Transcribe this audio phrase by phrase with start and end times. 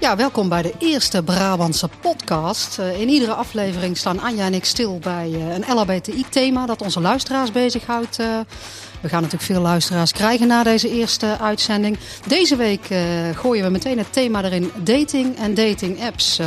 [0.00, 2.78] Ja, welkom bij de eerste Brabantse podcast.
[2.78, 7.00] Uh, in iedere aflevering staan Anja en ik stil bij uh, een LHBTI-thema dat onze
[7.00, 8.20] luisteraars bezighoudt.
[8.20, 8.26] Uh,
[9.00, 11.98] we gaan natuurlijk veel luisteraars krijgen na deze eerste uitzending.
[12.26, 12.88] Deze week
[13.34, 16.38] gooien we meteen het thema erin dating en dating apps.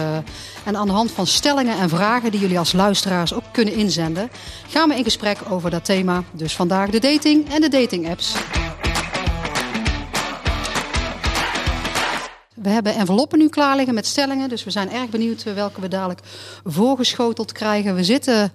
[0.64, 4.30] en aan de hand van stellingen en vragen die jullie als luisteraars ook kunnen inzenden,
[4.68, 6.24] gaan we in gesprek over dat thema.
[6.32, 8.34] Dus vandaag de dating en de dating apps.
[12.62, 14.50] We hebben enveloppen nu klaar liggen met stellingen.
[14.50, 16.20] Dus we zijn erg benieuwd eh, welke we dadelijk
[16.66, 17.96] voorgeschoteld krijgen.
[17.96, 18.54] We zitten,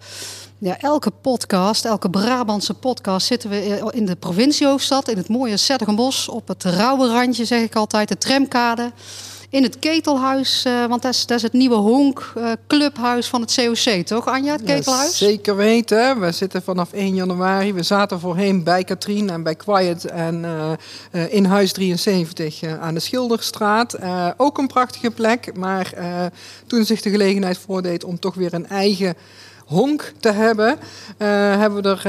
[0.59, 5.09] ja, elke podcast, elke Brabantse podcast, zitten we eh, in de provinciehoofdstad.
[5.09, 6.28] In het mooie Zettergenbos.
[6.28, 8.92] Op het rauwe randje, zeg ik altijd, de tramkade
[9.56, 10.65] in het ketelhuis.
[10.66, 14.27] Uh, want dat is, dat is, het nieuwe honk uh, clubhuis van het COC, toch
[14.27, 15.19] Anja, het ketelhuis?
[15.19, 16.20] Ja, zeker weten.
[16.20, 17.73] We zitten vanaf 1 januari.
[17.73, 20.45] We zaten voorheen bij Katrien en bij Quiet en
[21.12, 23.98] uh, in huis 73 aan de Schilderstraat.
[24.37, 25.92] ook een prachtige plek, maar
[26.66, 29.14] toen zich de gelegenheid voordeed om toch weer een eigen
[29.67, 30.78] honk te hebben, uh,
[31.59, 32.03] hebben we er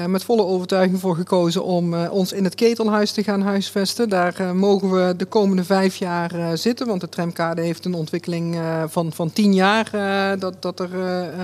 [0.00, 4.08] uh, met volle overtuiging voor gekozen om ons in het ketelhuis te gaan huisvesten.
[4.08, 9.12] Daar mogen we de komende vijf jaar zitten, want de tramkade heeft een ontwikkeling van,
[9.12, 9.90] van tien jaar
[10.38, 10.90] dat, dat er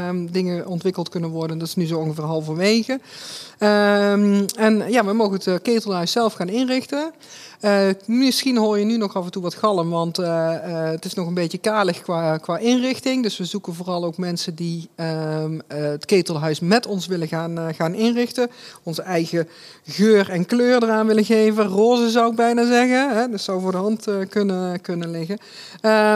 [0.09, 1.59] um, dingen ontwikkeld kunnen worden.
[1.59, 2.93] Dat is nu zo ongeveer halverwege.
[2.93, 7.13] Um, en ja, we mogen het ketelhuis zelf gaan inrichten.
[7.61, 11.05] Uh, misschien hoor je nu nog af en toe wat galm, want uh, uh, het
[11.05, 13.23] is nog een beetje kalig qua, qua inrichting.
[13.23, 17.95] Dus we zoeken vooral ook mensen die ehm, het ketelhuis met ons willen gaan, gaan
[17.95, 18.51] inrichten.
[18.83, 19.49] Onze eigen
[19.87, 21.67] geur en kleur eraan willen geven.
[21.67, 23.17] Roze zou ik bijna zeggen.
[23.17, 23.29] Hè?
[23.31, 25.39] Dat zou voor de hand kunnen, kunnen liggen.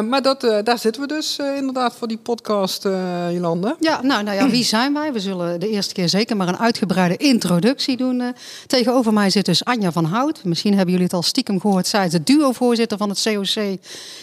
[0.08, 2.82] maar dat, daar zitten we dus inderdaad voor die podcast,
[3.30, 3.77] Jolande.
[3.80, 5.12] Ja, nou, nou ja, wie zijn wij?
[5.12, 8.22] We zullen de eerste keer zeker maar een uitgebreide introductie doen.
[8.66, 10.44] tegenover mij zit dus Anja van Hout.
[10.44, 11.86] Misschien hebben jullie het al stiekem gehoord.
[11.86, 13.78] Zij is de duo-voorzitter van het COC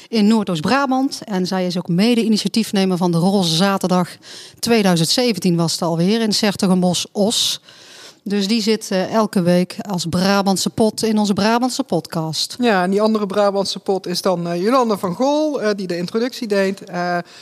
[0.08, 1.20] in Noordoost-Brabant.
[1.24, 4.10] En zij is ook mede-initiatiefnemer van de Roze Zaterdag
[4.60, 7.62] 2017 was het alweer in Sertogenbos-Os.
[8.24, 12.56] Dus die zit uh, elke week als Brabantse pot in onze Brabantse podcast.
[12.60, 15.98] Ja, en die andere Brabantse pot is dan uh, Jolande van Gool, uh, die de
[15.98, 16.82] introductie deed.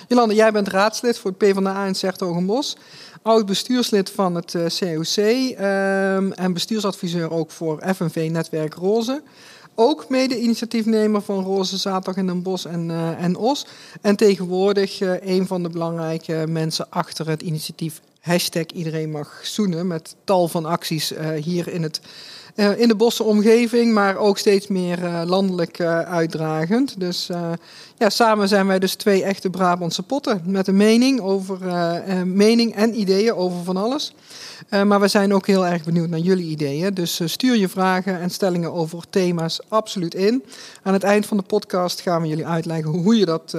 [0.08, 2.76] Jolande, jij bent raadslid voor het PvdA in Sertogenbos
[3.26, 9.22] oud bestuurslid van het COC um, en bestuursadviseur ook voor FNV Netwerk Roze
[9.76, 13.66] ook mede-initiatiefnemer van Roze Zaterdag in Den Bosch en, uh, en Os.
[14.02, 19.88] En tegenwoordig uh, een van de belangrijke mensen achter het initiatief Hashtag Iedereen Mag Zoenen.
[19.88, 22.02] Met tal van acties uh, hier in, het,
[22.56, 27.00] in de bosse omgeving, maar ook steeds meer landelijk uitdragend.
[27.00, 27.30] Dus
[27.98, 31.58] ja, samen zijn wij dus twee echte Brabantse potten met een mening, over,
[32.26, 34.14] mening en ideeën over van alles.
[34.86, 36.94] Maar we zijn ook heel erg benieuwd naar jullie ideeën.
[36.94, 40.44] Dus stuur je vragen en stellingen over thema's absoluut in.
[40.84, 43.58] Aan het eind van de podcast gaan we jullie uitleggen hoe je dat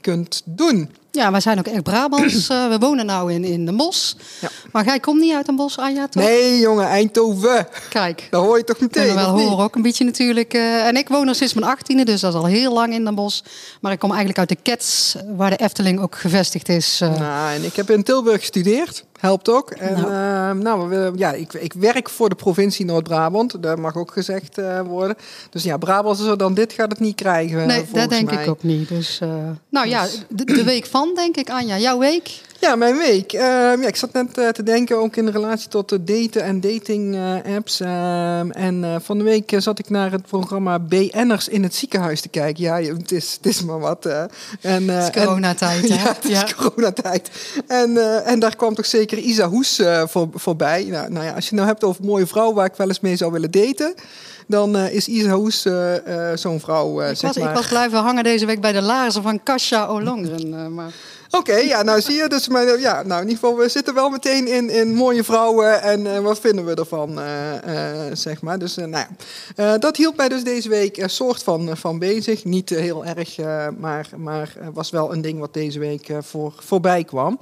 [0.00, 0.90] kunt doen.
[1.14, 2.46] Ja, wij zijn ook echt Brabants.
[2.72, 4.16] we wonen nou in, in de Bos.
[4.40, 4.48] Ja.
[4.72, 6.22] Maar jij komt niet uit een bos, Anja, toch?
[6.22, 7.68] Nee, jongen, Eindhoven.
[7.88, 8.26] Kijk.
[8.30, 10.54] Dat hoor je toch meteen, we wel horen ook een beetje natuurlijk.
[10.54, 13.12] en ik woon er sinds mijn achttiende, dus dat is al heel lang in de
[13.12, 13.44] Bos.
[13.80, 16.98] Maar ik kom eigenlijk uit de Kets, waar de Efteling ook gevestigd is.
[16.98, 19.70] Nou, en ik heb in Tilburg gestudeerd helpt ook.
[19.70, 23.62] En nou, uh, nou we, ja, ik, ik werk voor de provincie Noord-Brabant.
[23.62, 25.16] Dat mag ook gezegd uh, worden.
[25.50, 27.66] Dus ja, Brabant dan dit gaat het niet krijgen.
[27.66, 28.88] Nee, dat denk ik ook niet.
[28.88, 29.28] Dus, uh,
[29.68, 31.78] nou ja, de, de, week van denk ik, Anja.
[31.78, 32.40] Jouw week?
[32.62, 33.32] Ja, mijn week.
[33.32, 36.60] Uh, ja, ik zat net uh, te denken ook in relatie tot de daten en
[36.60, 37.80] dating uh, apps.
[37.80, 42.62] en van de week zat ik naar het programma BN'ers in het ziekenhuis te kijken.
[42.62, 44.06] Ja, het is, het is maar wat.
[44.60, 45.94] en, het is coronatijd, hè?
[46.02, 47.30] Ja, het is coronatijd.
[47.66, 50.84] En, en daar kwam toch zeker Isa Hoes voor, voorbij.
[50.84, 53.00] Nou, nou ja, als je het nou hebt over mooie vrouw waar ik wel eens
[53.00, 53.94] mee zou willen daten
[54.46, 57.48] dan uh, is Isa Hoes uh, uh, zo'n vrouw, ik zeg was, maar.
[57.48, 60.74] Ik was blijven hangen deze week bij de laarzen van Kasia Olongren.
[60.74, 60.92] maar...
[61.34, 62.28] Oké, ja, nou zie je.
[62.28, 65.82] Dus maar, ja, nou, in ieder geval, we zitten wel meteen in, in mooie vrouwen.
[65.82, 67.26] En uh, wat vinden we ervan, uh,
[67.66, 68.58] uh, zeg maar.
[68.58, 69.04] Dus nou
[69.56, 72.44] ja, dat hield mij dus deze week een soort van, van bezig.
[72.44, 73.36] Niet heel erg,
[73.78, 77.38] maar, maar was wel een ding wat deze week voor, voorbij kwam.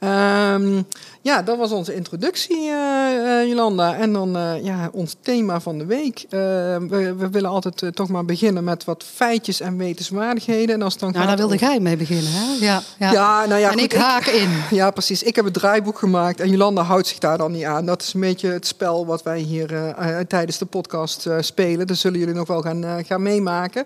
[0.00, 0.86] Um,
[1.24, 3.96] ja, dat was onze introductie, uh, Jolanda.
[3.96, 6.26] En dan uh, ja, ons thema van de week.
[6.28, 10.74] We, we, willen altijd toch maar beginnen met wat feitjes en wetenswaardigheden.
[10.74, 12.64] En als dan nou, daar wilde jij mee beginnen, hè?
[12.64, 13.12] Ja, ja.
[13.12, 14.50] ja nou ja, en ik haak in.
[14.70, 15.22] Ja, precies.
[15.22, 17.86] Ik heb het draaiboek gemaakt en Jolanda houdt zich daar dan niet aan.
[17.86, 19.94] Dat is een beetje het spel wat wij hier
[20.28, 21.86] tijdens de podcast spelen.
[21.86, 23.84] Dat zullen jullie nog wel gaan, gaan meemaken.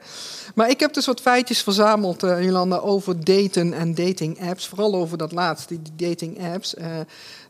[0.55, 4.67] Maar ik heb dus wat feitjes verzameld, Jolanda, over daten en dating apps.
[4.67, 6.75] Vooral over dat laatste, die dating apps.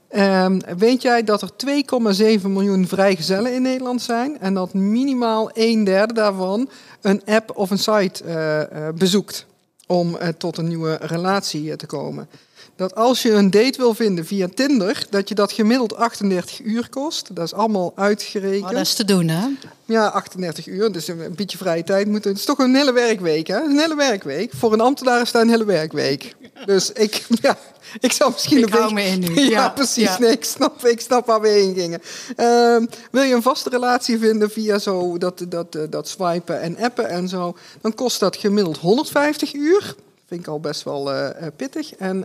[0.09, 5.85] Ehm, weet jij dat er 2,7 miljoen vrijgezellen in Nederland zijn en dat minimaal een
[5.85, 6.69] derde daarvan
[7.01, 9.47] een app of een site eh, eh, bezoekt
[9.87, 12.29] om eh, tot een nieuwe relatie te komen?
[12.77, 16.89] Dat als je een date wil vinden via Tinder, dat je dat gemiddeld 38 uur
[16.89, 17.35] kost.
[17.35, 18.65] Dat is allemaal uitgerekend.
[18.65, 19.47] Oh, dat is te doen, hè?
[19.85, 20.93] Ja, 38 uur.
[20.93, 22.31] Dus een beetje vrije tijd moeten.
[22.31, 23.61] Het is toch een hele werkweek, hè?
[23.61, 24.53] Een hele werkweek.
[24.57, 26.35] Voor een ambtenaar is dat een hele werkweek.
[26.65, 27.59] Dus ik, ja,
[28.01, 28.95] ik zou misschien ik een beetje...
[28.95, 29.35] me in nu.
[29.41, 30.05] Ja, Ja, precies.
[30.05, 30.19] ja.
[30.19, 32.01] Nee, ik snap, ik snap waar we heen gingen.
[32.37, 36.79] Ehm, wil je een vaste relatie vinden via zo dat, dat, eh, dat swipen en
[36.79, 39.95] appen en zo, dan kost dat gemiddeld 150 uur.
[40.29, 41.95] Vind ik al best wel eh, eh, pittig.
[41.95, 42.25] En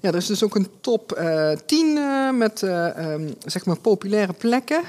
[0.00, 3.78] ja, er is dus ook een top eh 10 eh, met eh, ehm, zeg maar
[3.78, 4.80] populaire plekken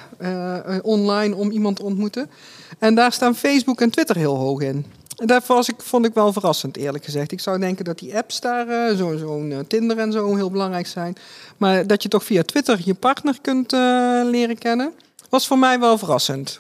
[0.81, 2.29] online om iemand te ontmoeten.
[2.79, 4.85] En daar staan Facebook en Twitter heel hoog in.
[5.25, 7.31] Dat was ik, vond ik wel verrassend, eerlijk gezegd.
[7.31, 10.51] Ik zou denken dat die apps daar, eh, zo- zo'n eh, Tinder en zo, heel
[10.51, 11.15] belangrijk zijn.
[11.57, 13.79] Maar dat je toch via Twitter je partner kunt eh,
[14.23, 14.93] leren kennen,
[15.29, 16.59] was voor mij wel verrassend.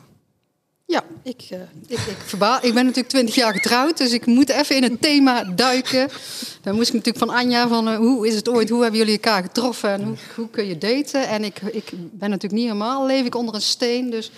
[0.85, 1.41] Ja, ik,
[1.87, 5.43] ik, ik, ik ben natuurlijk 20 jaar getrouwd, dus ik moet even in het thema
[5.43, 6.09] duiken.
[6.61, 9.43] Dan moest ik natuurlijk van Anja van hoe is het ooit, hoe hebben jullie elkaar
[9.43, 11.27] getroffen en hoe, kun je daten?
[11.27, 14.31] En ik, ik ben natuurlijk niet helemaal, leef ik onder een steen, dus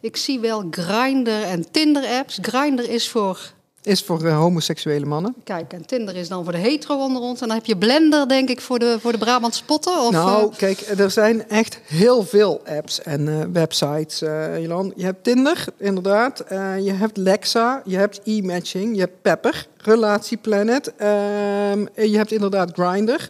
[0.00, 2.38] ik zie wel Grindr en Tinder apps.
[2.42, 3.52] Grindr is voor,
[3.82, 5.34] Is voor eh, homoseksuele mannen.
[5.44, 7.40] kijk, en Tinder is dan voor de hetero onder ons.
[7.40, 10.00] En dan heb je Blender, denk ik, voor de, voor de Brabantse potten.
[10.00, 14.18] Of, nou, eh, kijk, er zijn echt heel veel apps en eh, websites,
[14.60, 14.92] Jolan.
[14.96, 16.44] Je hebt Tinder, inderdaad.
[16.80, 20.92] Je hebt Lexa, je hebt e-matching, je hebt Pepper, Relatieplanet.
[20.96, 23.28] ehm, je hebt inderdaad Grindr.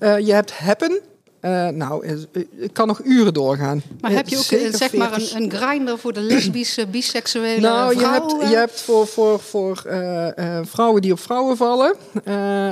[0.00, 1.00] Je hebt Happen.
[1.40, 2.06] Eh, nou,
[2.56, 3.82] ik kan nog uren doorgaan.
[4.00, 5.34] maar heb je ook zeker eh, zeg maar 40.
[5.34, 8.38] een, een Grindr voor de lesbische, biseksuele Nou, je vrouwen?
[8.38, 11.96] hebt, je hebt voor, voor, voor eh, vrouwen die op vrouwen vallen,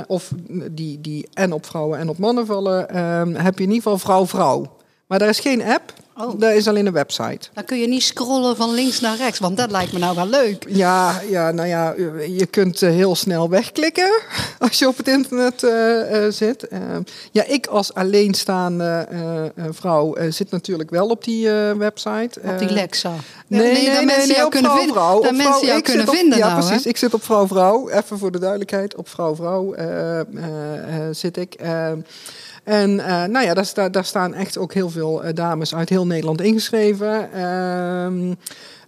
[0.07, 0.31] of
[0.71, 2.95] die, die en op vrouwen en op mannen vallen,
[3.35, 4.75] heb je in ieder geval vrouw-vrouw.
[5.07, 6.39] Maar daar is geen app, Oh.
[6.39, 7.49] daar is alleen een website.
[7.53, 10.27] Dan kun je niet scrollen van links naar rechts, want dat lijkt me nou wel
[10.27, 10.65] leuk.
[10.69, 11.93] Ja, ja, nou ja,
[12.27, 14.21] je kunt eh, heel snel wegklikken
[14.59, 16.67] als je op het internet eh, eh, zit.
[17.31, 19.07] Ja, ik als alleenstaande
[19.71, 22.39] vrouw zit natuurlijk wel op die website.
[22.43, 23.13] Op die Lexa.
[23.47, 25.01] Nee, nee, nee, dat nee, mensen jou kunnen vrouw, vinden.
[25.01, 25.21] vrouw.
[25.21, 26.67] Dat mensen jou kunnen vinden Ja, nou, hè?
[26.67, 26.85] precies.
[26.85, 27.89] Ik zit op vrouw, vrouw.
[27.89, 29.75] Even voor de duidelijkheid, op vrouw, vrouw
[31.11, 31.55] zit ik.
[32.67, 36.05] En eh, nou ja, daar, daar staan echt ook heel veel eh, dames uit heel
[36.05, 37.31] Nederland ingeschreven.
[37.33, 38.33] Ehm,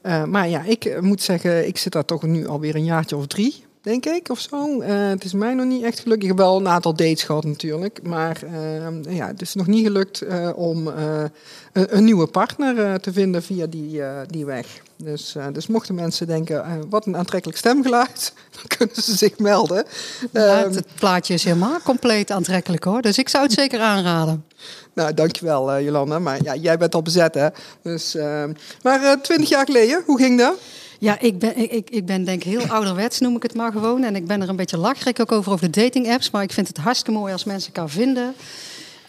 [0.02, 3.28] eh, maar ja, ik moet zeggen, ik zit daar toch nu alweer een jaartje of
[3.28, 3.64] drie.
[3.81, 4.81] Denk ik, of zo.
[4.81, 6.22] Het is mij nog niet echt gelukt.
[6.22, 8.00] Ik heb wel een aantal dates gehad natuurlijk.
[8.04, 10.24] Maar eh, ja, het is nog niet gelukt
[10.56, 11.31] om een,
[11.72, 14.81] een nieuwe partner te vinden via die, die weg.
[15.04, 19.38] Dus, eh, dus mochten mensen denken, eh, wat een aantrekkelijk stemgeluid, dan kunnen ze zich
[19.38, 19.86] melden.
[20.31, 23.01] Ja, Ehm, het, het plaatje is helemaal compleet aantrekkelijk hoor.
[23.01, 24.46] Dus ik zou het zeker aanraden.
[24.94, 26.19] nou, dankjewel uh, Jolanda.
[26.19, 27.48] Maar ja, jij bent al bezet hè.
[27.81, 28.44] Dus, eh,
[28.84, 30.54] maar twintig jaar geleden, hoe ging dat?
[31.00, 34.04] Ja, ik ben, ik, ik- ben denk ik heel ouderwets, noem ik het maar gewoon.
[34.04, 36.31] En ik ben er een beetje lacherig ook over, over de dating apps.
[36.31, 38.34] Maar ik vind het hartstikke mooi als mensen elkaar vinden.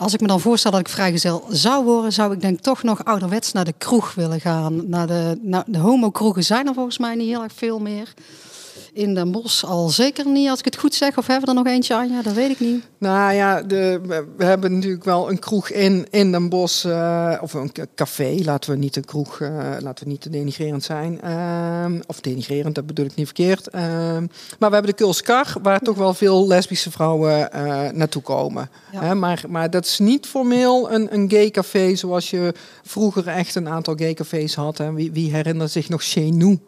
[0.00, 3.04] Als ik me dan voorstel dat ik vrijgezel zou worden, zou ik denk toch nog
[3.04, 4.88] ouderwets naar de kroeg willen gaan.
[4.88, 8.14] Naar de, naar de homo-kroegen zijn er volgens mij niet heel erg veel meer.
[8.92, 11.18] In Den Bosch al zeker niet, als ik het goed zeg.
[11.18, 12.22] Of hebben we er nog eentje, Anja?
[12.22, 12.84] Dat weet ik niet.
[12.98, 14.00] Nou ja, de,
[14.36, 18.36] we- hebben natuurlijk wel een kroeg in, in Den Bosch, eh, of een ca- café,
[18.44, 19.48] laten we niet een kroeg, eh,
[19.78, 21.20] laten we niet te denigrerend zijn.
[21.20, 23.68] Ehm, of denigrerend, dat bedoel ik niet verkeerd.
[23.68, 24.20] Ehm,
[24.58, 28.70] maar we hebben de Kulskar, waar toch wel veel lesbische vrouwen eh, naartoe komen.
[28.92, 29.14] Ja.
[29.14, 33.68] Maar, maar dat is niet formeel een, een gay café zoals je vroeger echt een
[33.68, 34.78] aantal gay cafés had.
[34.78, 34.92] Hè.
[34.92, 36.58] Wie, wie herinnert zich nog Chez Nous?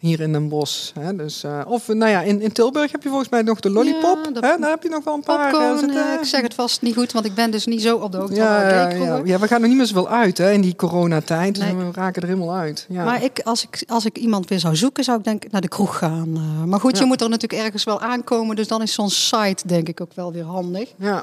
[0.00, 0.90] Hier in Den Bosch.
[0.94, 1.16] Hè?
[1.16, 4.18] Dus, eh, of nou ja, in, in Tilburg heb je volgens mij nog de Lollipop.
[4.24, 4.56] Ja, de hè?
[4.60, 5.46] Daar heb je nog wel een paar.
[5.46, 6.06] eh, Popcorn, zitten.
[6.06, 8.18] eh, ik zeg het vast niet goed, want ik ben dus niet zo op de
[8.18, 10.76] hoogte Ja, van ja, ja, we gaan er niet meer zoveel uit hè, in die
[10.76, 11.54] coronatijd.
[11.54, 11.74] Dus Nee.
[11.74, 12.86] we raken er helemaal uit.
[12.88, 13.04] Ja.
[13.04, 15.60] Maar ik, als, ik, als ik iemand weer zou zoeken, zou ik denk ik naar
[15.60, 16.38] de kroeg gaan.
[16.68, 18.56] Maar goed, je moet er natuurlijk ergens wel aankomen.
[18.56, 20.88] Dus dan is zo'n site denk ik ook wel weer handig.
[20.96, 21.22] ja,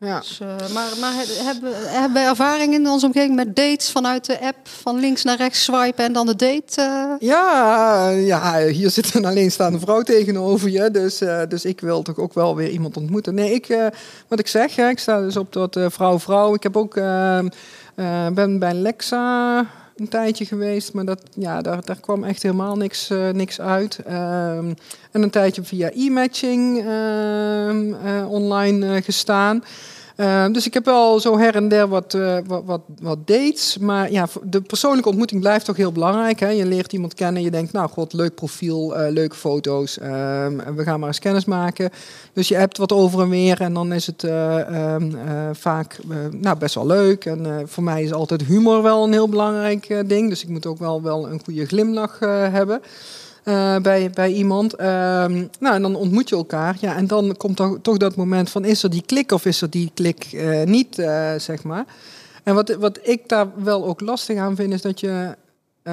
[0.00, 0.18] ja.
[0.18, 4.24] Dus, eh, maar maar he- hebben, hebben wij ervaring in onze omgeving met dates vanuit
[4.26, 4.56] de app?
[4.68, 6.80] Van links naar rechts swipen en dan de date?
[6.82, 7.28] eh?
[7.28, 10.90] Ja, ja, hier zit een alleenstaande vrouw tegenover je.
[10.90, 13.34] Dus, eh, dus ik wil toch ook wel weer iemand ontmoeten.
[13.34, 13.90] Nee, ik,
[14.28, 16.54] wat ik zeg, hè, ik sta dus op dat vrouw-vrouw.
[16.54, 17.46] Ik heb ook, eh, eh,
[18.32, 20.92] ben bij Lexa een tijdje geweest.
[20.92, 23.98] Maar dat, ja, daar, daar kwam echt helemaal niks, eh, niks uit.
[24.06, 24.72] Ehm,
[25.10, 29.64] en een tijdje via e-matching ehm, eh, online eh, gestaan.
[30.16, 33.78] Ehm, dus ik heb wel zo her en der wat, uh, wat, wat, dates.
[33.78, 36.40] Maar ja, de persoonlijke ontmoeting blijft toch heel belangrijk.
[36.40, 36.48] Hè?
[36.48, 37.42] Je leert iemand kennen.
[37.42, 39.98] Je denkt, nou god, leuk profiel, uh, leuke foto's.
[39.98, 41.90] Ehm, we gaan maar eens kennis maken.
[42.32, 43.60] Dus je hebt wat over en weer.
[43.60, 45.98] En dan is het uh, vaak
[46.30, 47.24] nou, best wel leuk.
[47.24, 50.28] En voor mij is altijd humor wel een heel belangrijk ding.
[50.28, 52.18] Dus ik moet ook wel, wel een goede glimlach
[52.50, 52.80] hebben.
[53.48, 54.74] Uh, bij, bij iemand.
[54.74, 54.86] Uh,
[55.58, 56.76] nou, en dan ontmoet je elkaar.
[56.80, 59.60] Ja, en dan komt toch, toch dat moment van: is er die klik of is
[59.62, 61.84] er die klik uh, niet, uh, zeg maar.
[62.42, 65.36] En wat, wat ik daar wel ook lastig aan vind, is dat je.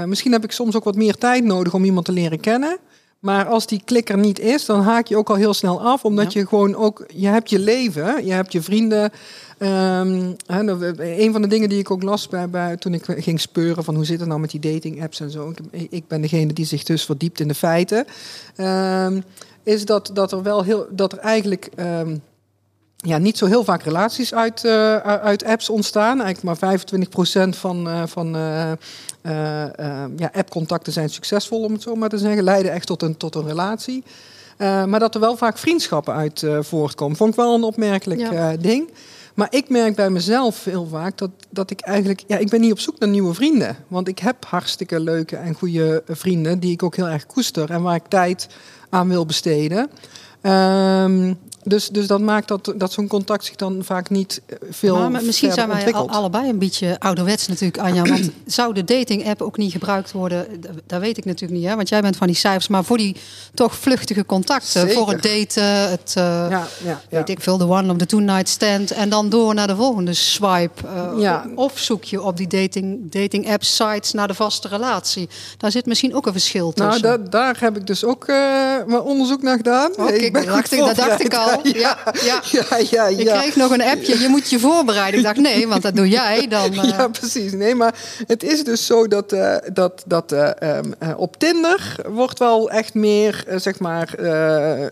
[0.06, 2.78] misschien heb ik soms ook wat meer tijd nodig om iemand te leren kennen.
[3.24, 6.06] Maar als die klik er niet is, dan haak je ook al heel snel af.
[6.06, 7.06] Omdat je gewoon ook.
[7.14, 9.12] Je hebt je leven, je hebt je vrienden.
[9.60, 13.84] Um, een van de dingen die ik ook las bij, bij, toen ik ging speuren
[13.84, 15.54] van hoe zit het nou met die dating apps en zo.
[15.72, 18.06] Ik, ik ben degene die zich dus verdiept in de feiten.
[18.58, 19.24] Um,
[19.64, 22.22] is dat, dat er wel heel dat er eigenlijk um,
[23.04, 26.22] ja, niet zo heel vaak relaties uit, uh, uit apps ontstaan.
[26.22, 28.72] Eigenlijk maar 25% van, uh, van uh,
[30.18, 32.44] ja, appcontacten zijn succesvol, om het zo maar te zeggen.
[32.44, 34.04] Leiden echt tot een, tot een relatie.
[34.58, 37.18] maar dat er wel vaak vriendschappen uit voortkomen.
[37.18, 38.56] Vond ik wel een opmerkelijk ja.
[38.58, 38.92] ding.
[39.34, 42.24] Maar ik merk bij mezelf heel vaak dat, dat ik eigenlijk...
[42.28, 43.76] Ja, ik ben niet op zoek naar nieuwe vrienden.
[43.88, 46.60] Want ik heb hartstikke leuke en goede vrienden...
[46.60, 48.48] die ik ook heel erg koester en waar ik tijd
[48.90, 49.90] aan wil besteden.
[50.42, 55.10] Um, dus, dus dat maakt dat, dat zo'n contact zich dan vaak niet eh, veel.
[55.10, 58.04] Maar misschien zijn wij al, allebei een beetje ouderwets natuurlijk, Anja.
[58.04, 60.48] Want zou de dating-app ook niet gebruikt worden?
[60.88, 61.76] Dat weet ik natuurlijk niet, hè?
[61.76, 62.68] want jij bent van die cijfers.
[62.68, 63.16] Maar voor die
[63.54, 64.94] toch vluchtige contacten, Zeker.
[64.94, 66.14] voor het daten, het.
[66.18, 67.02] Uh, ja, ja, ja.
[67.10, 68.92] Weet ik veel, de one of the two-night stand.
[68.92, 70.84] En dan door naar de volgende swipe.
[70.86, 71.46] Uh, ja.
[71.56, 75.30] Of zoek je op die dating, dating app sites naar de vaste relatie.
[75.58, 77.02] Daar zit misschien ook een verschil tussen.
[77.02, 78.28] Nou, daar, daar heb ik dus ook
[78.88, 79.92] mijn onderzoek naar gedaan.
[79.92, 81.53] Oké, okay, dat, dat dacht ik al.
[81.64, 82.42] Ja, ja.
[82.52, 85.20] ja, ja, Ik kreeg nog een appje, je moet je voorbereiden.
[85.20, 86.74] Ik dacht, nee, want dat doe jij dan.
[86.74, 86.84] Uh...
[86.94, 87.52] Ja, precies.
[87.52, 87.96] Nee, maar
[88.28, 92.94] het is dus zo dat, uh, dat, dat uh, um, op Tinder wordt wel echt
[92.94, 94.14] meer, zeg maar,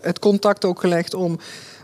[0.02, 1.38] het contact ook gelegd om...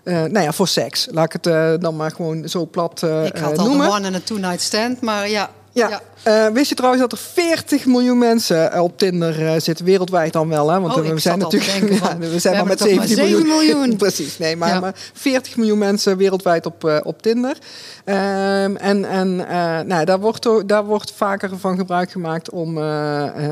[0.04, 1.08] Uh, nou ja, voor seks.
[1.10, 3.88] Laat ik het uh, dan maar gewoon zo plat uh, Ik had al noemen.
[3.88, 5.50] one en een two-night stand, maar ja.
[5.72, 5.88] Ja.
[5.88, 6.00] ja.
[6.26, 10.48] Uh, wist je trouwens dat er 40 miljoen mensen op Tinder uh, zitten wereldwijd dan
[10.48, 10.70] wel?
[10.70, 10.80] Hè?
[10.80, 13.46] Want oh, we zijn natuurlijk ja, we zijn we maar met 17 maar miljoen.
[13.46, 13.96] miljoen.
[14.06, 14.80] Precies, nee, maar, ja.
[14.80, 17.56] maar 40 miljoen mensen wereldwijd op, uh, op Tinder.
[18.04, 19.36] Um, en en
[19.86, 22.78] nou, daar, wordt, daar wordt vaker van gebruik gemaakt om,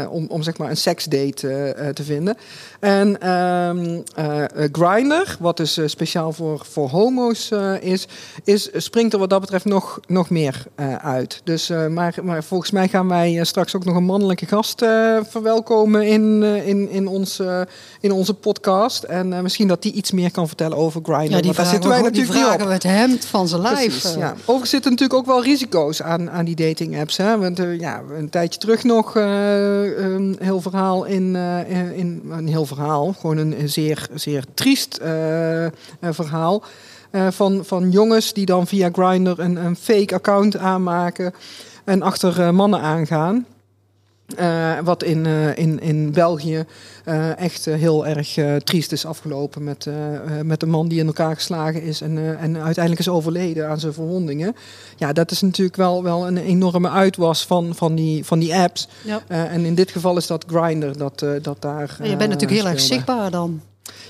[0.08, 2.36] om, om zeg maar een seksdate te vinden.
[2.80, 4.02] En um,
[4.72, 8.06] Grindr, wat dus speciaal voor, voor homo's is,
[8.44, 10.64] is, springt er wat dat betreft nog, nog meer
[11.02, 11.40] uit.
[11.44, 16.06] Dus, maar, maar volgens mij gaan wij straks ook nog een mannelijke gast uh, verwelkomen
[16.06, 17.60] in, uh, in, in, ons, uh,
[18.00, 19.02] in onze podcast.
[19.02, 21.34] En misschien dat die iets meer kan vertellen over Grindr.
[21.34, 24.14] Ja, die daar zitten wij natuurlijk die vragen we het hemd van zijn lijf.
[24.16, 24.34] Ja.
[24.40, 27.16] Overigens zitten natuurlijk ook wel risico's aan, aan die dating apps.
[27.16, 27.38] Hè?
[27.38, 31.36] Want ja, een tijdje terug nog een heel verhaal in,
[31.94, 35.00] in een heel verhaal, gewoon een zeer, zeer triest
[36.00, 36.62] verhaal.
[37.12, 41.34] Uh, van, van jongens die dan via Grindr een, een fake account aanmaken
[41.86, 43.46] en achter uh, mannen aangaan.
[44.40, 46.64] Uh, wat in, uh, in, in België
[47.04, 49.88] uh, echt heel erg triest is afgelopen met,
[50.42, 53.92] met een man die in elkaar geslagen is en, en uiteindelijk is overleden aan zijn
[53.92, 54.56] verwondingen.
[54.96, 58.88] Ja, dat is natuurlijk wel, wel een enorme uitwas van, van, die, van die apps.
[59.04, 59.20] Ja.
[59.28, 61.96] en in dit geval is dat Grindr dat, dat daar.
[62.02, 63.60] je bent natuurlijk heel erg zichtbaar dan.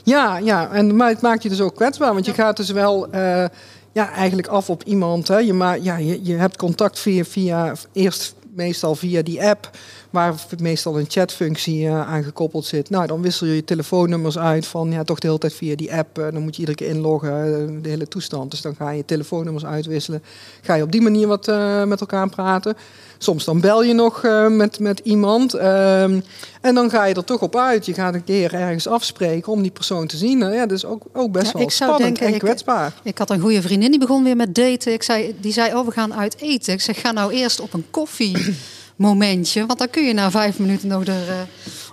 [0.02, 3.08] Ja, ja en, maar het maakt je dus ook kwetsbaar, want je gaat dus wel
[3.96, 5.28] ja, eigenlijk af op iemand.
[5.28, 5.38] Hè.
[5.38, 9.70] Je, maar, ja, je, je hebt contact via, via eerst meestal via die app,
[10.16, 12.90] waar meestal een chatfunctie uh, aan gekoppeld zit.
[12.90, 15.94] Nou, dan wissel je je telefoonnummers uit van ja, toch de hele tijd via die
[15.94, 16.18] app.
[16.18, 18.50] Uh, dan moet je iedere keer inloggen, uh, de hele toestand.
[18.50, 20.22] Dus dan ga je telefoonnummers uitwisselen.
[20.62, 21.46] Ga je op die manier wat
[21.86, 22.76] met elkaar praten.
[23.18, 25.54] Soms dan bel je nog met, met iemand.
[25.54, 26.20] Ehm,
[26.60, 27.86] en dan ga je er toch op uit.
[27.86, 30.38] Je gaat een keer ergens afspreken om die persoon te zien.
[30.38, 32.86] ja, dat is ook, ook best ja, wel ik zou spannend denken, en kwetsbaar.
[32.86, 34.92] Ik, ik, had een goede vriendin die begon weer met daten.
[34.92, 36.72] Ik zei, die zei, oh, we gaan uit eten.
[36.72, 38.56] Ik zeg, ga nou eerst op een koffie
[38.96, 39.66] momentje.
[39.66, 41.34] Want dan kun je na vijf minuten nog er, uh,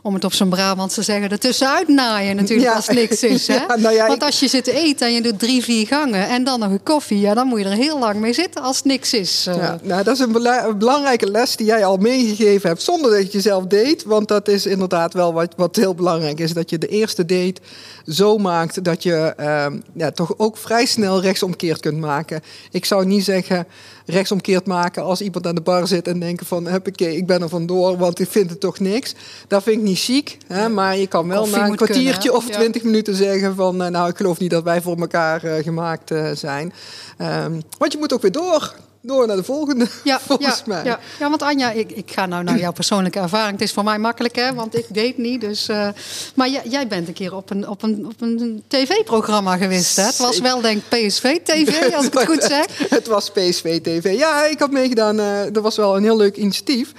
[0.01, 2.75] om het op zijn Brabant te zeggen, ertussenuit naaien natuurlijk Ja.
[2.75, 3.48] als niks is.
[3.48, 3.53] Hè?
[3.53, 6.27] Ja, nou ja, Want als je zit te eten en je doet drie, vier gangen
[6.27, 8.83] en dan nog een koffie, ja, dan moet je er heel lang mee zitten als
[8.83, 9.45] niks is.
[9.48, 9.55] eh.
[9.55, 13.12] Ja, nou, dat is een, bela- een belangrijke les die jij al meegegeven hebt, zonder
[13.12, 14.03] dat je jezelf deed.
[14.03, 16.53] Want dat is inderdaad wel wat, wat heel belangrijk is.
[16.53, 17.62] Dat je de eerste date
[18.07, 22.41] zo maakt dat je ehm, ja, toch ook vrij snel rechtsomkeerd kunt maken.
[22.72, 23.67] Ik zou niet zeggen
[24.05, 27.50] rechtsomkeerd maken als iemand aan de bar zit en denken van, huppakee, ik ben er
[27.50, 29.15] vandoor, want ik vind het toch niks.
[29.48, 32.38] Dat vind ik niet chic, hè, maar je kan wel Koffie na een kwartiertje kunnen,
[32.38, 32.51] of hè?
[32.51, 32.57] Ja.
[32.57, 33.83] twintig minuten zeggen van...
[33.83, 36.74] eh, nou, ik geloof niet dat wij voor elkaar eh, gemaakt eh, zijn.
[37.17, 38.74] Ehm, want je moet ook weer door.
[39.05, 40.83] Door naar de volgende, Ja, volgens ja, mij.
[40.83, 41.00] Ja.
[41.19, 43.51] ja, want Anja, ik, ik ga nou naar jouw persoonlijke ervaring.
[43.51, 45.41] Het is voor mij makkelijk, hè, want ik date niet.
[45.41, 45.88] Dus, eh,
[46.36, 49.95] maar jij, jij bent een keer op een, op een, op een tv-programma geweest.
[49.95, 50.03] Hè?
[50.03, 52.65] Het was wel, denk ik, PSV-TV, als ik het goed zeg.
[52.89, 54.15] Het was PSV TV.
[54.17, 55.19] Ja, ik had meegedaan.
[55.19, 56.91] eh dat was wel een heel leuk initiatief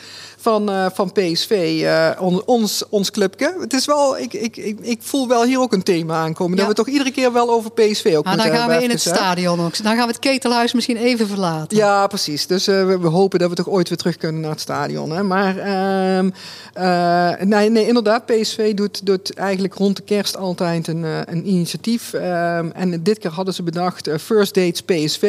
[0.44, 1.80] van, eh, van PSV.
[1.84, 3.56] eh, on- ons, ons clubje.
[3.60, 6.58] Het is wel, ik, ik, ik, ik voel wel hier ook een thema aankomen.
[6.58, 6.64] Ja.
[6.66, 9.00] Dat we toch iedere keer wel over PSV ook Maar dan gaan we in het
[9.00, 9.82] stadion ook.
[9.82, 11.76] Dan gaan we het ketelhuis misschien even verlaten.
[11.76, 12.46] Ja, precies.
[12.46, 15.10] Dus eh, we, we hopen dat we toch ooit weer terug kunnen naar het stadion.
[15.10, 15.22] Hè?
[15.22, 16.30] Maar ehm,
[16.72, 22.12] eh, nee, nee, inderdaad, PSV doet, doet eigenlijk rond de kerst altijd een, een initiatief.
[22.12, 25.22] Ehm, en dit keer hadden ze bedacht First Dates PSV.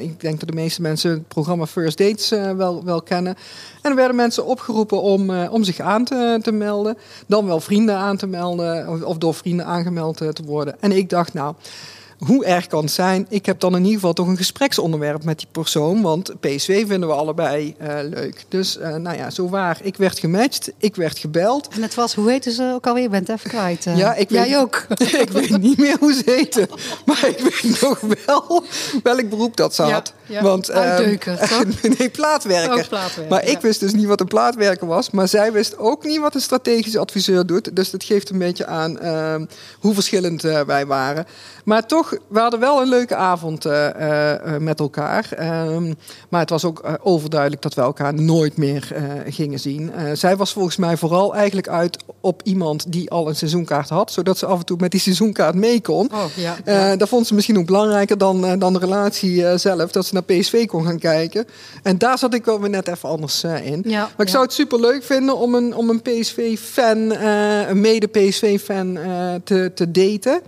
[0.00, 3.36] Ik denk dat de meeste mensen het programma First Dates wel, wel kennen.
[3.82, 6.98] En er werden mensen opgeroepen om, eh, om zich aan te, te melden.
[7.26, 10.76] Dan wel vrienden aan te melden of, of door vrienden aangemeld eh, te worden.
[10.80, 11.54] En ik dacht, nou,
[12.18, 13.26] hoe erg kan het zijn?
[13.28, 16.02] Ik heb dan in ieder geval toch een gespreksonderwerp met die persoon.
[16.02, 18.44] Want PSV vinden we allebei eh, leuk.
[18.48, 19.78] Dus nou ja, zo waar.
[19.82, 21.68] Ik werd gematcht, ik werd gebeld.
[21.68, 23.02] En het was, hoe heten ze ook alweer?
[23.02, 23.84] Je bent even kwijt.
[23.96, 24.86] Ja, ik weet- Jij ook.
[25.24, 26.68] ik weet niet meer hoe ze heten.
[27.06, 28.64] Maar ik weet nog wel
[29.02, 30.12] welk beroep dat ze Ja, had.
[30.32, 30.42] Ja.
[30.42, 31.98] Want, ehm, Uitdeuker, toch?
[31.98, 32.78] nee, plaatwerker.
[32.78, 35.10] Ook plaatwerker, maar ik wist dus niet wat een plaatwerker was.
[35.10, 37.76] Maar zij wist ook niet wat een strategische adviseur doet.
[37.76, 39.44] Dus dat geeft een beetje aan ehm,
[39.80, 41.26] hoe verschillend eh, wij waren.
[41.64, 45.28] Maar toch, we hadden wel een leuke avond eh, eh, met elkaar.
[45.36, 45.92] Ehm,
[46.28, 48.92] maar het was ook overduidelijk dat we elkaar nooit meer
[49.28, 49.92] gingen zien.
[50.12, 54.12] Zij was volgens mij vooral eigenlijk uit op iemand die al een seizoenkaart had.
[54.12, 56.10] Zodat ze af en toe met die seizoenkaart mee kon.
[56.12, 56.24] Oh,
[56.64, 56.96] ja.
[56.96, 59.90] Dat vond ze misschien ook belangrijker dan, dan de relatie zelf.
[59.90, 61.46] Dat ze naar PSV kon gaan kijken.
[61.82, 63.82] En daar zat ik wel weer net even anders eh, in.
[63.86, 64.30] Ja, maar ik ja.
[64.30, 69.70] zou het super leuk vinden om een, om een PSV-fan, eh, een mede-PSV-fan eh, te,
[69.74, 70.42] te daten.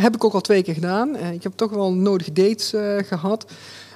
[0.00, 1.16] Heb ik ook al twee keer gedaan.
[1.16, 3.44] Ik heb toch wel nodige dates eh, gehad.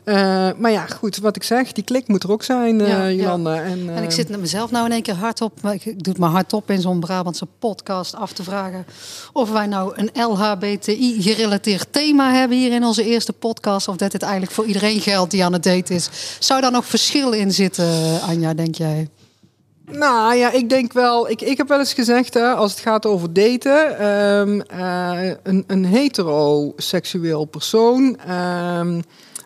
[0.05, 3.11] Eh, maar ja, goed, wat ik zeg, die klik moet er ook zijn, eh Ja.
[3.11, 3.63] Jolanda.
[3.63, 6.19] En, En ik eh, zit mezelf nou in één keer hardop, maar ik doe het
[6.19, 8.87] maar hardop in zo'n Brabantse podcast af te vragen
[9.33, 14.23] of wij nou een LHBTI-gerelateerd thema hebben hier in onze eerste podcast, of dat het
[14.23, 16.09] eigenlijk voor iedereen geldt die aan het daten is.
[16.39, 19.09] Zou daar nog verschil in zitten, Anja, denk jij?
[19.91, 21.31] Nou ja, ik denk wel.
[21.31, 25.65] Ik, ik heb wel eens gezegd, hè, als het gaat over daten, ehm, eh, een,
[25.67, 28.17] een heteroseksueel persoon.
[28.27, 29.01] ehm,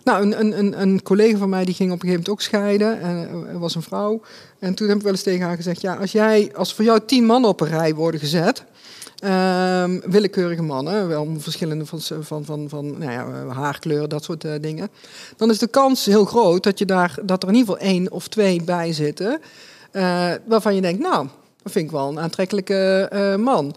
[0.05, 3.01] nou, een, een, een, collega van mij die ging op een gegeven moment ook scheiden.
[3.01, 4.21] En er was een vrouw.
[4.59, 7.01] En toen heb ik wel eens tegen haar gezegd: ja, als jij, als voor jou
[7.07, 8.65] tien mannen op een rij worden gezet.
[9.19, 14.53] ehm, willekeurige mannen, wel verschillende van, van, van, van nou ja, haarkleur, dat soort eh,
[14.61, 14.89] dingen.
[15.37, 18.13] Dan is de kans heel groot dat, je daar, dat er in ieder geval één
[18.13, 19.41] of twee bij zitten.
[19.91, 21.27] eh, waarvan je denkt, nou,
[21.63, 23.75] dat vind ik wel een aantrekkelijke eh, man.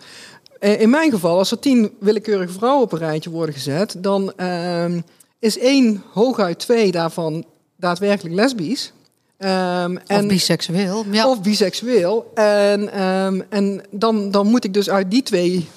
[0.59, 4.99] In mijn geval, als er tien willekeurige vrouwen op een rijtje worden gezet, dan ehm,
[5.41, 8.93] is één, hooguit twee daarvan daadwerkelijk lesbisch.
[9.37, 11.05] Ehm, Of biseksueel?
[11.11, 11.29] Ja.
[11.29, 12.31] of biseksueel.
[12.33, 15.69] En, ehm, en dan, dan moet ik dus uit die twee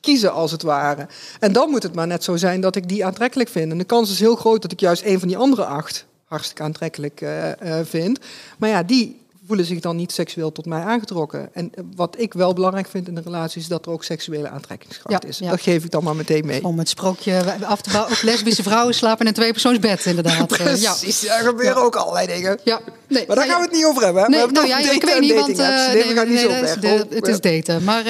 [0.00, 1.06] kiezen, als het ware.
[1.40, 3.72] En dan moet het maar net zo zijn dat ik die aantrekkelijk vind.
[3.72, 6.62] En de kans is heel groot dat ik juist een van die andere acht hartstikke
[6.62, 8.18] aantrekkelijk eh, eh, vind.
[8.58, 11.48] Maar ja, die voelen zich dan niet seksueel tot mij aangetrokken.
[11.52, 14.48] En eh, wat ik wel belangrijk vind in de relatie is dat er ook seksuele
[14.48, 15.38] aantrekkingskracht Ja, is.
[15.38, 15.50] ja.
[15.50, 16.64] Dat geef ik dan maar meteen mee.
[16.64, 18.12] Om het sprookje af te bouwen.
[18.12, 20.52] Ook lesbische vrouwen slapen in een tweepersoonsbed, inderdaad.
[20.60, 20.92] Eh, ja.
[20.92, 22.58] Precies, er gebeuren ook allerlei dingen.
[22.64, 22.80] Ja.
[23.08, 24.22] Nee, Maar daar ja, gaan we het niet over hebben.
[24.22, 24.28] Hè?
[24.28, 26.28] we Nee, hebben nou het ja, ik weet en niet, want eh, nee, we gaan
[26.28, 26.48] niet zo
[26.80, 27.84] de- het is daten.
[27.84, 28.06] Maar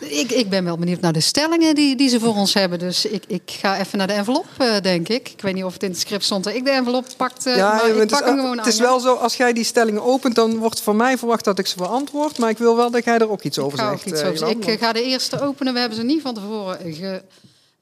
[0.00, 2.78] ik, ik ben wel benieuwd naar de stellingen die, die ze voor ons hebben.
[2.78, 4.46] Dus ik, ik ga even naar de envelop,
[4.82, 5.28] denk ik.
[5.28, 7.50] Ik weet niet of het in het script stond dat ik de envelop pakte.
[7.50, 8.72] Ja, maar ik het pak hem gewoon het aan.
[8.72, 11.66] is wel zo, als jij die stellingen opent, dan wordt van mij verwacht dat ik
[11.66, 12.38] ze beantwoord.
[12.38, 14.06] Maar ik wil wel dat jij er ook iets over ik ga zegt.
[14.06, 15.72] iets eh, over Ik eh, ga de eerste openen.
[15.72, 16.78] We hebben ze niet van tevoren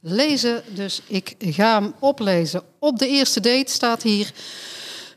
[0.03, 0.63] gelezen.
[0.75, 2.63] Dus ik ga hem oplezen.
[2.79, 4.33] Op de eerste date staat hier...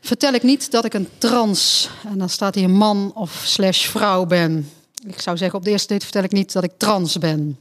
[0.02, 1.90] Vertel ik niet dat ik een trans...
[2.08, 4.70] En dan staat hier man of slash vrouw ben.
[5.06, 7.58] Ik zou zeggen, op de eerste date vertel ik niet dat ik trans ben.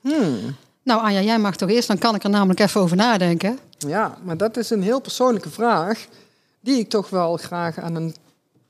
[0.00, 1.88] Hmm, Nou Anja, jij mag toch eerst?
[1.88, 3.58] Dan kan ik er namelijk even over nadenken.
[3.78, 6.06] ja, maar dat is een heel persoonlijke vraag.
[6.60, 8.14] Die ik toch wel graag aan een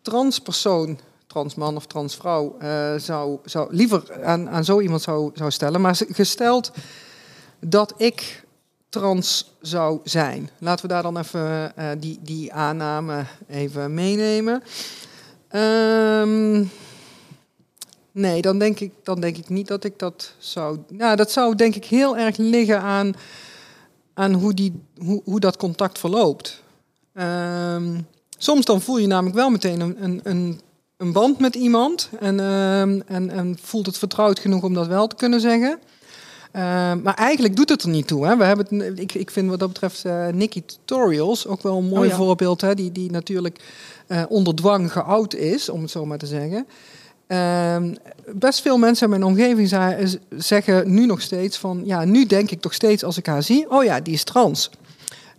[0.06, 5.80] transpersoon, transman of transvrouw, eh zou, zou liever aan, aan zo iemand zou, zou stellen.
[5.80, 6.70] Maar gesteld
[7.60, 8.44] dat ik
[8.88, 10.50] trans zou zijn.
[10.58, 14.62] Laten we daar dan even eh, die, die aanname even meenemen.
[15.48, 16.64] Ehm,
[18.12, 20.78] nee, dan denk, ik, dan denk ik niet dat ik dat zou...
[20.88, 23.14] Nou, dat zou denk ik heel erg liggen aan,
[24.14, 26.62] aan hoe, die, hoe, hoe dat contact verloopt.
[27.12, 27.98] Ehm,
[28.36, 30.60] soms dan voel je namelijk wel meteen een, een, een
[30.96, 35.06] een band met iemand en, ehm, en, en voelt het vertrouwd genoeg om dat wel
[35.06, 35.78] te kunnen zeggen.
[36.52, 38.26] Ehm, maar eigenlijk doet het er niet toe.
[38.26, 38.36] Hè.
[38.36, 41.88] We hebben het, ik, ik vind wat dat betreft uh, Nikki Tutorials ook wel een
[41.88, 42.16] mooi Oh ja.
[42.16, 42.60] voorbeeld.
[42.60, 43.60] Hè, die, die natuurlijk
[44.06, 46.66] eh, onder dwang geout is, om het zo maar te zeggen.
[47.26, 47.94] Ehm,
[48.34, 49.68] best veel mensen in mijn omgeving
[50.36, 51.82] zeggen nu nog steeds van...
[51.84, 53.70] ja, nu denk ik toch steeds als ik haar zie...
[53.70, 54.70] oh ja, die is trans.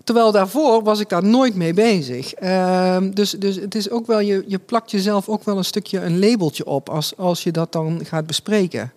[0.07, 2.33] Terwijl daarvoor was ik daar nooit mee bezig.
[2.33, 5.99] Ehm, dus, dus het is ook wel, je, je plakt jezelf ook wel een stukje
[5.99, 8.93] een labeltje op als, als je dat dan gaat bespreken.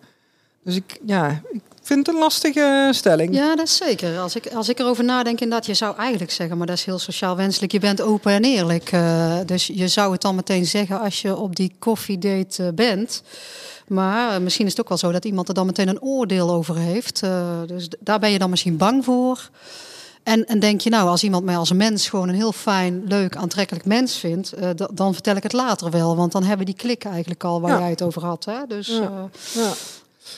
[0.65, 3.35] Dus ik, ja, ik vind het een lastige stelling.
[3.35, 4.19] Ja, dat is zeker.
[4.19, 6.99] Als ik, als ik erover nadenk, inderdaad, je zou eigenlijk zeggen, maar dat is heel
[6.99, 8.93] sociaal wenselijk, je bent open en eerlijk.
[8.93, 13.23] Eh, dus je zou het dan meteen zeggen als je op die koffiedate eh, bent.
[13.87, 16.77] Maar misschien is het ook wel zo dat iemand er dan meteen een oordeel over
[16.77, 17.23] heeft.
[17.23, 19.51] Eh, dus daar ben je dan misschien bang voor.
[20.23, 23.37] En, en denk je nou, als iemand mij als mens gewoon een heel fijn, leuk,
[23.37, 26.17] aantrekkelijk mens vindt, eh, dan vertel ik het later wel.
[26.17, 27.79] Want dan hebben die klik eigenlijk al waar Ja.
[27.79, 28.45] jij het over had.
[28.45, 28.67] Hè?
[28.69, 29.01] Dus Ja.
[29.01, 29.71] eh, Ja.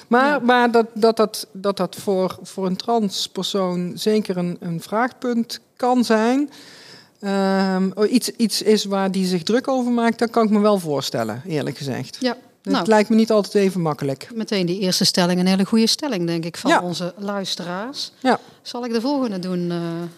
[0.09, 5.61] Maar, maar dat dat, dat, dat, dat voor, voor een transpersoon zeker een, een vraagpunt
[5.77, 6.51] kan zijn.
[7.21, 10.59] Ehm, oh, iets, iets is waar die zich druk over maakt, dat kan ik me
[10.61, 12.17] wel voorstellen, eerlijk gezegd.
[12.21, 14.29] ja, Het nou, lijkt me niet altijd even makkelijk.
[14.35, 16.81] Meteen die eerste stelling, een hele goede stelling, denk ik, van Ja.
[16.81, 18.13] onze luisteraars.
[18.21, 18.39] Ja.
[18.63, 19.71] Zal ik de volgende doen?
[19.71, 19.77] eh?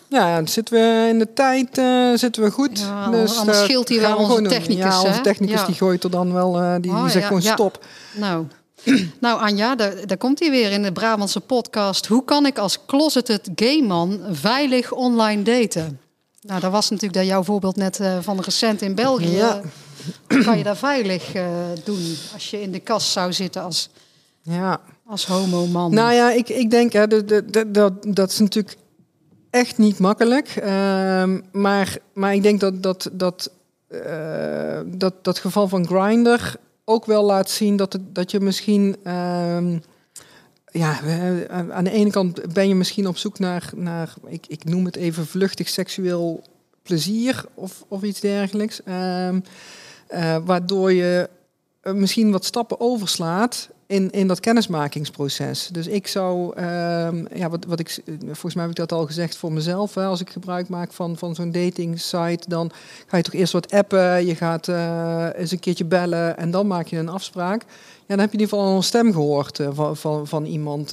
[0.08, 2.78] Ja, dan zitten we in de tijd, eh, zitten we goed.
[2.78, 5.66] Ja, anders eh, scheelt hier gaan wel we onze technicus, Ja, onze technicus Ja.
[5.66, 7.84] die gooit er dan wel, eh, die, Oh, die zegt gewoon stop.
[8.14, 8.46] nou.
[9.20, 12.06] nou, Anja, daar, daar komt hij weer in de Brabantse podcast.
[12.06, 15.98] Hoe kan ik als closeted gay man veilig online daten?
[16.40, 19.36] Nou, dat was natuurlijk dat jouw voorbeeld net van recent in België.
[19.36, 19.60] Ja.
[20.44, 21.46] Kan je daar veilig eh,
[21.84, 23.88] doen als je in de kast zou zitten als,
[24.42, 24.80] Ja.
[25.06, 25.94] als homo-man?
[25.94, 28.76] Nou ja, ik, ik denk, hè, de, de, de- dat, dat is natuurlijk
[29.50, 30.48] echt niet makkelijk.
[30.48, 33.50] Ehm, maar, maar ik denk dat dat, dat,
[33.88, 38.96] eh, dat dat geval van Grindr ook wel laat zien dat, het, dat je misschien...
[39.04, 39.78] ehm,
[40.70, 44.44] ja, eh, aan- aan de ene kant ben je misschien op zoek naar, naar ik,
[44.48, 46.44] ik noem het even vluchtig seksueel
[46.82, 48.82] plezier of, of iets dergelijks.
[48.82, 49.40] Ehm,
[50.06, 51.28] eh, waardoor je
[51.80, 55.68] eh, misschien wat stappen overslaat in, in dat kennismakingsproces.
[55.72, 59.36] Dus ik zou, ehm, ja, wat, wat ik, volgens mij heb ik dat al gezegd
[59.36, 59.94] voor mezelf.
[59.94, 62.70] Hè, als ik gebruik maak van, van zo'n dating site, dan
[63.06, 66.66] ga je toch eerst wat appen, je gaat eh, eens een keertje bellen en dan
[66.66, 67.62] maak je een afspraak.
[68.06, 70.44] Ja, dan heb je in ieder geval al een stem gehoord eh, van, van, van
[70.44, 70.92] iemand.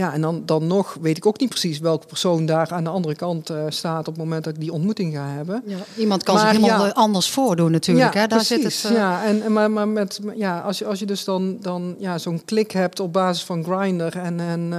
[0.00, 2.84] Ehm, ja, en dan, dan nog weet ik ook niet precies welke persoon daar aan
[2.84, 5.62] de andere kant eh, staat op het moment dat ik die ontmoeting ga hebben.
[5.66, 6.90] Ja, iemand kan Maar zich helemaal ja.
[6.92, 8.14] eh, anders voordoen natuurlijk.
[8.14, 8.26] hè?
[8.26, 8.82] Daar zit precies.
[8.82, 11.56] het, eh, Ja, en, en maar, maar met, ja, als, je, als je dus dan,
[11.60, 14.70] dan ja, zo'n klik hebt op basis van Grindr en, en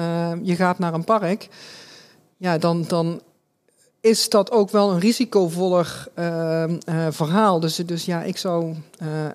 [0.43, 1.47] je gaat naar een park,
[2.37, 3.21] ja, dan, dan
[4.01, 6.71] is dat ook wel een risicovoller eh, eh,
[7.09, 7.59] verhaal.
[7.59, 8.75] Dus, dus ja, ik zou,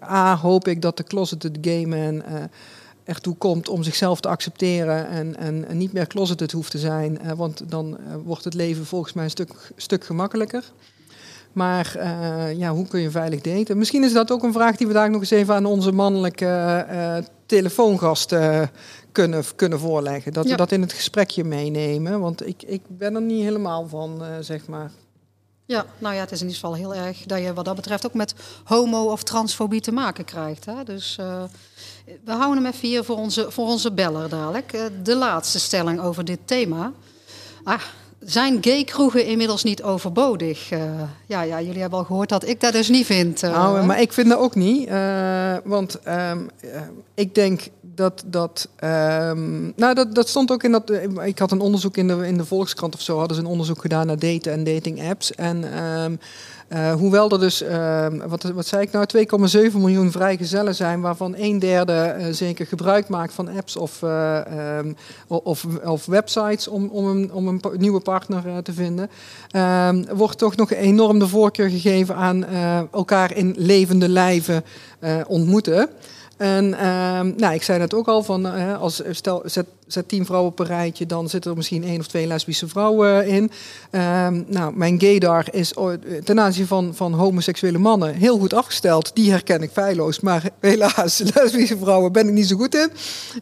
[0.02, 2.34] A, hoop ik dat de closeted gay man eh,
[3.06, 7.18] ertoe komt om zichzelf te accepteren en, en, en niet meer closeted hoeft te zijn.
[7.20, 10.64] eh, want dan eh, wordt het leven volgens mij een stuk, stuk gemakkelijker.
[11.52, 13.78] Maar eh, ja, hoe kun je veilig daten?
[13.78, 17.24] Misschien is dat ook een vraag die we daar nog eens even aan onze mannelijke
[17.46, 18.62] telefoongast eh,
[19.12, 20.32] kunnen, kunnen voorleggen.
[20.32, 20.50] Dat Ja.
[20.50, 22.20] we dat in het gesprekje meenemen.
[22.20, 24.90] Want ik, ik ben er niet helemaal van, zeg maar.
[25.64, 28.06] Ja, nou ja, het is in ieder geval heel erg dat je wat dat betreft
[28.06, 30.64] ook met homo- of transfobie te maken krijgt.
[30.64, 30.84] Hè?
[30.84, 31.18] Dus
[32.24, 34.72] we houden hem even hier voor onze, voor onze beller dadelijk.
[34.72, 36.92] Eh, de laatste stelling over dit thema.
[37.64, 37.80] Ah,
[38.20, 40.70] zijn gay kroegen inmiddels niet overbodig?
[40.70, 40.80] Eh,
[41.26, 43.42] ja, ja, jullie hebben al gehoord dat ik dat dus niet vind.
[43.42, 44.88] eh, nou, maar ik vind dat ook niet.
[45.64, 46.80] want ehm, eh,
[47.14, 48.68] ik denk dat dat.
[48.76, 50.90] ehm, nou, dat, dat stond ook in dat.
[51.24, 53.18] Ik had een onderzoek in de, in de Volkskrant of zo.
[53.18, 55.32] Hadden ze een onderzoek gedaan naar daten en dating apps.
[55.32, 55.64] En.
[56.68, 61.34] Eh, hoewel er dus, ehm, wat, wat zei ik nou, 2,7 miljoen vrijgezellen zijn, waarvan
[61.36, 64.92] een derde eh, zeker gebruik maakt van apps of, eh, ehm,
[65.26, 69.10] of, of websites om, om, een, om een nieuwe partner te vinden,
[69.50, 72.44] ehm, wordt toch nog enorm de voorkeur gegeven aan
[72.92, 74.64] elkaar in levende lijven
[75.26, 75.88] ontmoeten.
[76.36, 76.68] En
[77.36, 78.44] nou, ik zei net ook al, van,
[78.78, 82.06] als, stel, zet, zet tien vrouwen op een rijtje, dan zitten er misschien één of
[82.06, 83.50] twee lesbische vrouwen in.
[83.90, 85.72] Ehm, nou, mijn gaydar is
[86.24, 89.10] ten aanzien van, van homoseksuele mannen heel goed afgesteld.
[89.14, 92.90] Die herken ik feilloos, maar helaas, lesbische vrouwen ben ik niet zo goed in.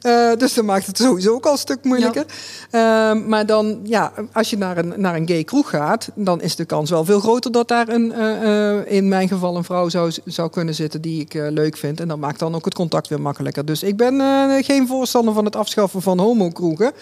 [0.00, 2.24] Eh, dus dat maakt het sowieso ook al een stuk moeilijker.
[2.70, 6.56] Ehm, maar dan, ja, als je naar een, naar een gay kroeg gaat, dan is
[6.56, 9.88] de kans wel veel groter dat daar een, eh, eh, in mijn geval een vrouw
[9.88, 12.00] zou, zou kunnen zitten die ik leuk vind.
[12.00, 13.64] En dat maakt dan ook het contact weer makkelijker.
[13.64, 14.20] Dus ik ben
[14.64, 16.92] geen voorstander van het afschaffen van homo homokroegen.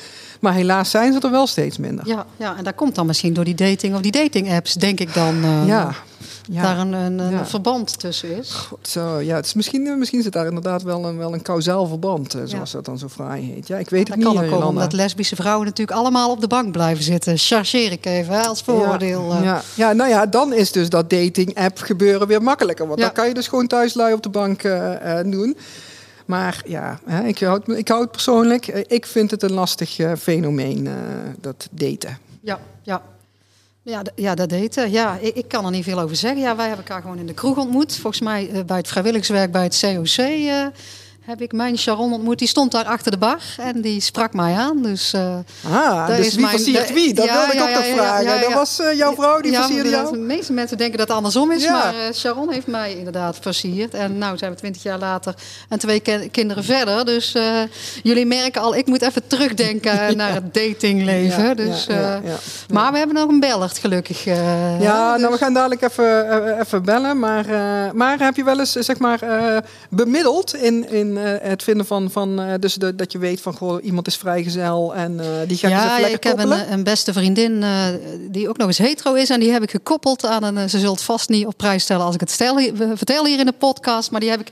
[0.41, 2.07] Maar helaas zijn ze er wel steeds minder.
[2.07, 5.01] Ja, ja, en dat komt dan misschien door die dating of die dating apps, denk
[5.01, 5.45] ik dan.
[5.45, 5.95] Uh, ja.
[6.51, 6.63] Ja.
[6.63, 8.51] daar een, een, een verband tussen is.
[8.51, 11.87] God, zo, ja, het is misschien, misschien zit daar inderdaad wel een, wel een kausaal
[11.87, 13.67] verband, zoals dat dan zo fraai heet.
[13.67, 14.25] Ja, ik weet het niet.
[14.25, 17.39] Dat kan ook komen omdat lesbische vrouwen natuurlijk allemaal op de bank blijven zitten.
[17.39, 19.43] Chargeer ik even hè, als vooroordeel.
[19.43, 19.93] Ja, ja.
[19.93, 22.87] nou ja, dan is dus dat dating-app gebeuren weer makkelijker.
[22.87, 24.63] Want dan kan je dus gewoon thuis lui op de bank
[25.25, 25.57] doen.
[26.33, 30.89] Maar ja, ik houd, ik houd persoonlijk, ik vind het een lastig fenomeen,
[31.41, 32.19] dat daten.
[32.41, 33.03] Ja, ja.
[33.83, 34.91] Ja, ja, dat daten.
[34.91, 36.41] Ja, ik, ik, kan er niet veel over zeggen.
[36.41, 37.97] Ja, wij hebben elkaar gewoon in de kroeg ontmoet.
[37.97, 40.17] Volgens mij bij het vrijwilligerswerk bij het COC
[41.25, 42.39] heb ik mijn Sharon ontmoet.
[42.39, 44.83] Die stond daar achter de bar en die sprak mij aan.
[44.83, 45.37] Dus, uh,
[45.73, 47.15] ah, dus is wie mijn, versiert wie?
[47.15, 48.41] Dat wilde ik ook nog vragen.
[48.41, 50.13] dat was uh, jouw vrouw die versierde jou?
[50.13, 51.69] De meeste mensen denken dat het andersom is.
[51.69, 53.95] Maar uh, Sharon heeft mij inderdaad versierd.
[53.95, 55.35] En nou zijn we twintig jaar later
[55.69, 57.05] en twee kinderen verder.
[57.05, 57.35] Dus
[58.03, 61.57] jullie merken al, ik moet even terugdenken naar het datingleven.
[61.57, 61.87] Dus,
[62.69, 64.25] Maar we hebben nog een bellert gelukkig.
[64.25, 65.21] ja, dus.
[65.21, 67.19] nou we gaan dadelijk even, even bellen.
[67.19, 67.47] Maar,
[67.95, 69.21] maar heb je wel eens zeg maar
[69.89, 70.89] bemiddeld in...
[70.91, 74.07] in eh, het vinden van, van uh, dus de, dat je weet van goh, iemand
[74.07, 77.65] is vrijgezel en uh, die gaat ja, dus ik heb een, een, beste vriendin
[78.31, 80.71] die ook nog eens hetero is en die heb ik gekoppeld aan een.
[80.71, 82.61] Ze zult vast niet op prijs stellen als ik het stel,
[82.95, 84.51] vertel hier in de podcast, maar die heb ik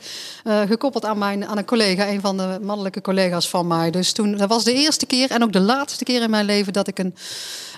[0.68, 3.90] gekoppeld aan mijn aan een collega, een van de mannelijke collega's van mij.
[3.90, 6.72] Dus toen dat was de eerste keer en ook de laatste keer in mijn leven
[6.72, 7.14] dat ik een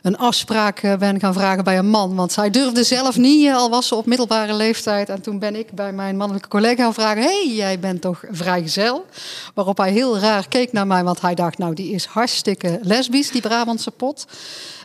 [0.03, 2.15] een afspraak eh, ben gaan vragen bij een man.
[2.15, 5.09] Want zij durfde zelf niet, eh, al was ze op middelbare leeftijd.
[5.09, 9.07] En toen ben ik bij mijn mannelijke collega gaan vragen: hey, jij bent toch vrijgezel?
[9.55, 13.31] Waarop hij heel raar keek naar mij, want hij dacht: Nou, die is hartstikke lesbisch,
[13.31, 14.27] die Brabantse pot.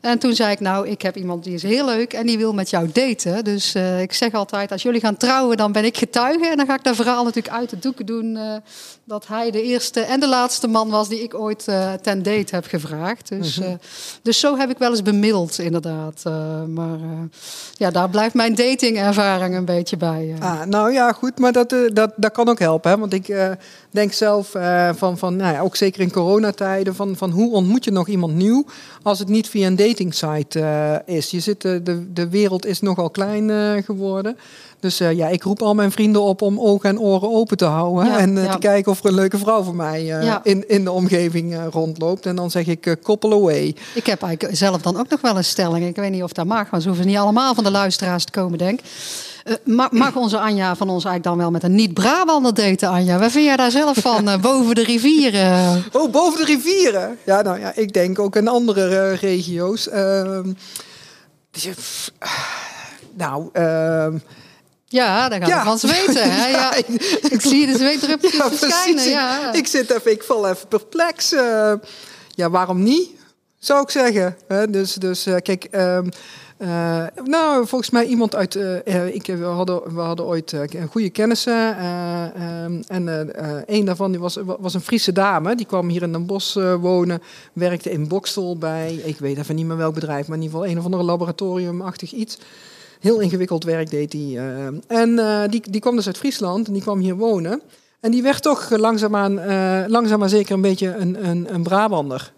[0.01, 2.53] En toen zei ik, nou, ik heb iemand die is heel leuk en die wil
[2.53, 3.43] met jou daten.
[3.43, 6.47] Dus uh, ik zeg altijd, als jullie gaan trouwen, dan ben ik getuige.
[6.47, 8.35] En dan ga ik dat verhaal natuurlijk uit de doeken doen.
[8.35, 8.55] Uh,
[9.03, 12.55] dat hij de eerste en de laatste man was die ik ooit uh, ten date
[12.55, 13.29] heb gevraagd.
[13.29, 13.77] Dus, mm
[14.21, 16.23] dus zo heb ik wel eens bemiddeld, inderdaad.
[16.67, 16.99] maar
[17.73, 20.35] ja, daar blijft mijn datingervaring een beetje bij.
[20.39, 22.99] Ah, nou ja, goed, maar dat, dat, dat kan ook helpen.
[22.99, 23.55] Want ik
[23.91, 24.55] denk zelf
[24.95, 28.33] van, van nou ja, ook zeker in coronatijden, van, van hoe ontmoet je nog iemand
[28.33, 28.65] nieuw
[29.03, 31.31] als het niet via een dating site uh, is.
[31.31, 34.37] Je zit, uh, de, de wereld is nogal klein uh, geworden.
[34.79, 38.05] Dus ja, ik roep al mijn vrienden op om ogen en oren open te houden.
[38.05, 38.51] Ja, en ja.
[38.51, 40.39] te kijken of er een leuke vrouw voor mij ja.
[40.43, 42.25] in, in de omgeving rondloopt.
[42.25, 43.75] En dan zeg ik couple away.
[43.93, 45.85] Ik heb eigenlijk zelf dan ook nog wel een stelling.
[45.85, 48.31] Ik weet niet of dat mag, maar ze hoeven niet allemaal van de luisteraars te
[48.31, 48.79] komen, denk
[49.47, 53.19] uh, mag onze Anja van ons eigenlijk dan wel met een niet-Brabander daten, Anja?
[53.19, 55.83] Wat vind jij daar zelf van, boven de rivieren?
[55.91, 57.17] Oh, boven de rivieren?
[57.23, 59.89] Ja, nou ja, ik denk ook in andere regio's.
[59.89, 60.51] Ehm,
[63.13, 64.17] nou, ehm,
[64.87, 65.73] ja, dan gaan ja.
[65.73, 66.31] we van weten.
[66.31, 66.49] Hè?
[66.57, 66.87] Ja, ik,
[67.29, 69.09] ik, zie de zweetdruppels ja, verschijnen.
[69.09, 69.53] Ja.
[69.53, 71.29] Ik, zit even, ik val even perplex.
[72.29, 73.09] ja, waarom niet?
[73.59, 74.37] Zou ik zeggen.
[74.69, 75.67] Dus, dus kijk...
[75.71, 76.09] Um,
[76.57, 78.55] uh, nou, volgens mij iemand uit.
[78.55, 80.55] Uh, ik, we, hadden, we hadden ooit
[80.89, 81.85] goede kennissen.
[82.63, 83.07] Um, en
[83.65, 85.55] een daarvan die was, was een Friese dame.
[85.55, 87.21] Die kwam hier in Den Bosch wonen.
[87.53, 88.93] Werkte in Bokstel bij.
[88.93, 90.27] Ik weet even niet meer welk bedrijf.
[90.27, 92.37] Maar in ieder geval een of andere laboratoriumachtig iets.
[92.99, 94.39] Heel ingewikkeld werk deed hij.
[94.87, 95.15] en
[95.49, 96.67] die, die kwam dus uit Friesland.
[96.67, 97.61] En die kwam hier wonen.
[97.99, 99.33] En die werd toch langzaamaan,
[99.89, 102.31] langzaam maar zeker een beetje een, een, een Brabander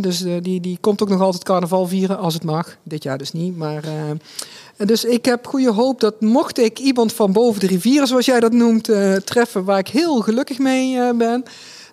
[0.00, 2.76] dus uh, die, die komt ook nog altijd carnaval vieren als het mag.
[2.82, 3.56] Dit jaar dus niet.
[3.56, 8.06] Maar, uh, dus ik heb goede hoop dat mocht ik iemand van boven de rivieren,
[8.06, 11.44] zoals jij dat noemt, uh, treffen, waar ik heel gelukkig mee ben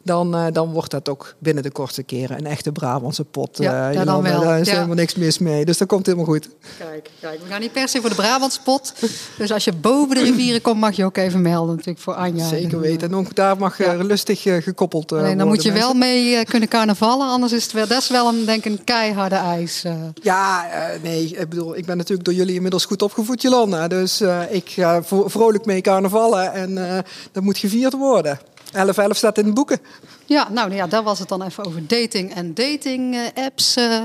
[0.08, 3.58] dan, uh, dan wordt dat ook binnen de kortste keren een echte Brabantse pot.
[3.58, 4.42] Ja, uh, dan wel.
[4.42, 5.66] Daar is helemaal niks mis mee.
[5.66, 6.50] Dus dat komt helemaal goed.
[6.78, 8.94] Kijk, kijk, we gaan niet per se voor de Brabantse pot.
[9.38, 12.48] Dus als je boven de rivieren komt, mag je ook even melden natuurlijk voor Anja.
[12.48, 13.08] Zeker weten.
[13.08, 13.94] En ook daar mag ja.
[13.94, 17.28] lustig gekoppeld uh, Dan moet je wel mee kunnen carnavallen.
[17.28, 19.84] Anders is het wel, dat is wel een, denk ik, een keiharde ijs.
[20.14, 20.66] Ja,
[21.02, 21.26] nee.
[21.26, 23.88] Ik bedoel, ik ben natuurlijk door jullie inmiddels goed opgevoed, Jolanda.
[23.88, 26.54] Dus ik ga vrolijk mee carnavallen.
[26.54, 28.40] En dat moet gevierd worden.
[28.74, 29.80] 11-11 staat in de boeken.
[30.26, 33.78] Ja, nou ja, daar was het dan even over dating en dating apps.
[33.78, 34.02] Uh,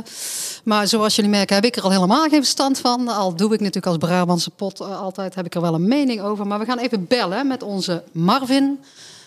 [0.64, 3.08] maar zoals jullie merken heb ik er al helemaal geen verstand van.
[3.08, 6.20] Al doe ik natuurlijk als Brabantse pot uh, altijd, heb ik er wel een mening
[6.20, 6.46] over.
[6.46, 8.78] Maar we gaan even bellen met onze Marvin.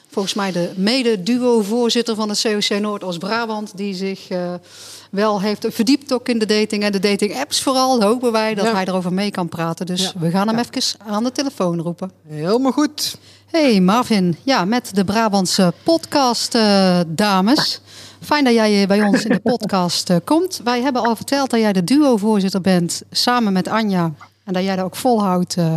[0.07, 3.77] Volgens mij de mede-duo-voorzitter van de COC Noordoost-Brabant.
[3.77, 4.27] Die zich
[5.15, 8.01] wel heeft verdiept ook in de dating en de dating apps vooral.
[8.01, 8.73] Hopen wij dat ja.
[8.73, 9.85] hij erover mee kan praten.
[9.85, 10.11] Dus ja.
[10.19, 12.11] we gaan hem even aan de telefoon roepen.
[12.27, 13.17] Helemaal goed.
[13.45, 17.81] Hey Marvin, ja, met de Brabantse podcast, uh, dames.
[18.21, 20.61] Fijn dat jij bij ons in de podcast uh, komt.
[20.63, 24.13] Wij hebben al verteld dat jij de duo-voorzitter bent samen met Anja
[24.45, 25.75] En dat jij dat ook volhoudt uh,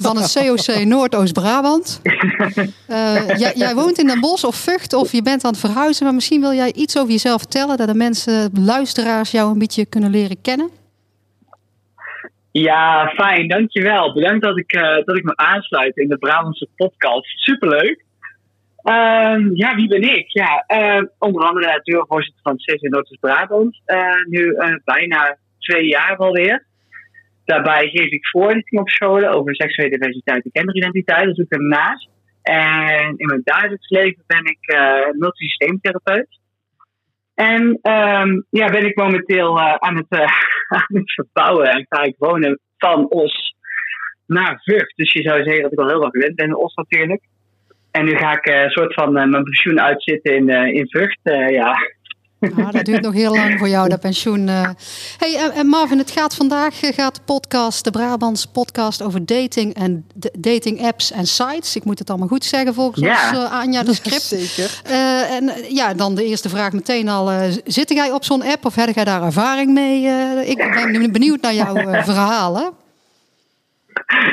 [0.00, 2.00] van het COC Noordoost-Brabant.
[2.04, 6.04] Uh, jij, jij, woont in Den Bosch of Vught of je bent aan het verhuizen.
[6.04, 7.76] Maar misschien wil jij iets over jezelf vertellen.
[7.76, 10.70] Dat de mensen, luisteraars jou een beetje kunnen leren kennen.
[12.50, 13.48] Ja, fijn.
[13.48, 14.12] Dankjewel.
[14.12, 17.26] Bedankt dat ik, uh, dat ik me aansluit in de Brabantse podcast.
[17.26, 18.04] Superleuk.
[18.84, 20.26] Uh, ja, wie ben ik?
[20.28, 20.64] Ja,
[21.18, 23.80] onder andere natuurlijk voorzitter van het CC Noordoost-Brabant.
[24.28, 26.65] nu bijna twee jaar alweer.
[27.46, 31.24] Daarbij geef ik voorlichting op scholen over seksuele diversiteit en genderidentiteit.
[31.24, 32.08] Dat doe ik ernaast.
[32.42, 36.40] En in mijn dagelijks leven ben ik uh, multisysteemtherapeut.
[37.34, 40.20] En um, ja, ben ik momenteel uh, aan, het, uh,
[40.78, 43.54] aan het verbouwen en ga ik wonen van Os
[44.26, 44.96] naar Vught.
[44.96, 47.22] Dus je zou zeggen dat ik al heel lang gewend ben in Os natuurlijk.
[47.90, 51.20] En nu ga ik een soort van mijn pensioen uitzitten in, in Vught.
[51.50, 51.76] ja,
[52.38, 54.48] nou, dat duurt nog heel lang voor jou, dat pensioen.
[54.48, 54.68] Uh.
[55.18, 59.74] Hey, en Marvin, het gaat vandaag eh, gaat de podcast, de Brabants podcast over dating
[59.74, 60.06] en
[60.38, 61.76] dating apps en sites.
[61.76, 63.28] Ik moet het allemaal goed zeggen volgens ja.
[63.28, 64.22] ons, uh, Anja, de script.
[64.22, 64.80] zeker.
[65.30, 67.50] en ja, dan de eerste vraag meteen al.
[67.64, 70.02] zit jij op zo'n app of heb jij daar ervaring mee?
[70.46, 72.66] ik ben benieuwd naar jouw verhaal, hè?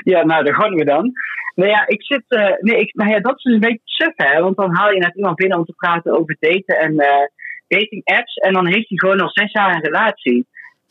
[0.03, 1.11] Ja, nou, daar gaan we dan.
[1.55, 2.23] Nou ja, ik zit.
[2.59, 4.41] nee, ik, nou ja, dat is dus een beetje suf, hè?
[4.41, 6.95] Want dan haal je net iemand binnen om te praten over daten en
[7.67, 10.45] dating apps en dan heeft hij gewoon al zes jaar een relatie.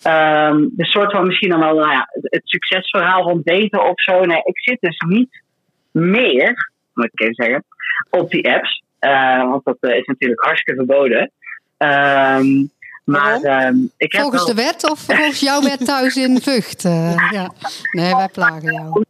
[0.06, 4.24] Um, de soort van misschien dan wel nou ja, het succesverhaal van daten of zo.
[4.24, 5.42] Nee, ik zit dus niet
[5.90, 7.64] meer, moet ik even zeggen,
[8.10, 8.82] op die apps.
[9.00, 11.30] Uh, want dat uh, is natuurlijk hartstikke verboden.
[11.78, 12.70] Um,
[13.04, 14.54] maar um, ik heb volgens wel...
[14.54, 16.84] de wet of volgens jouw wet thuis in Vught?
[16.84, 17.52] Uh, ja.
[17.92, 19.04] Nee, wij plagen jou.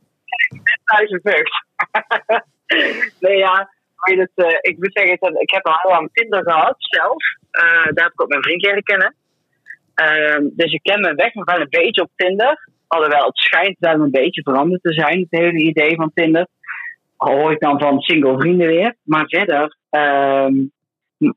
[0.84, 1.64] Thuis in Vught.
[3.20, 3.70] nee, ja.
[4.02, 7.22] Het, ik moet zeggen, ik heb al lang Tinder gehad zelf.
[7.52, 9.14] Uh, daar heb ik ook mijn vriend leren kennen.
[10.02, 12.68] Uh, dus ik ken mijn weg nog wel een beetje op Tinder.
[12.86, 16.46] Alhoewel het schijnt wel een beetje veranderd te zijn, het hele idee van Tinder.
[17.16, 18.94] Al hoor ik dan van single vrienden weer.
[19.02, 20.46] Maar verder uh,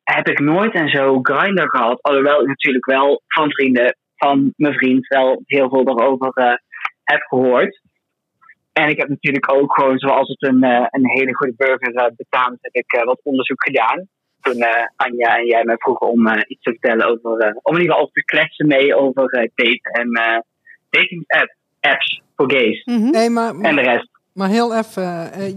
[0.04, 2.02] heb ik nooit en zo grinder gehad.
[2.02, 6.54] Alhoewel ik natuurlijk wel van vrienden van mijn vriend wel heel veel daarover uh,
[7.04, 7.82] heb gehoord.
[8.80, 12.58] En ik heb natuurlijk ook gewoon, zoals het een, uh, een hele goede burger betaamt,
[12.62, 14.08] heb ik wat onderzoek gedaan
[14.46, 17.76] toen uh, Anja en jij mij vroegen om uh, iets te vertellen over, uh, om
[17.76, 20.10] in ieder geval over te kletsen mee over daten en
[20.90, 22.84] dating app, apps voor gays.
[22.86, 23.14] Mm -hmm.
[23.14, 24.10] hey, maar, en de rest.
[24.36, 25.04] Maar heel even,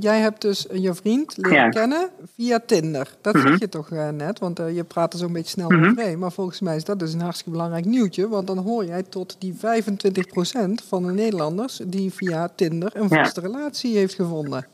[0.01, 1.69] jij hebt dus je vriend leren ja.
[1.69, 3.09] kennen via Tinder.
[3.23, 3.51] Dat mm -hmm.
[3.51, 5.95] zeg je toch net, want je praat er zo'n beetje snel mm -hmm.
[5.95, 6.17] mee.
[6.17, 8.29] Maar volgens mij is dat dus een hartstikke belangrijk nieuwtje.
[8.29, 9.59] Want dan hoor jij tot die 25%
[10.89, 13.47] van de Nederlanders die via Tinder een vaste ja.
[13.47, 14.67] relatie heeft gevonden.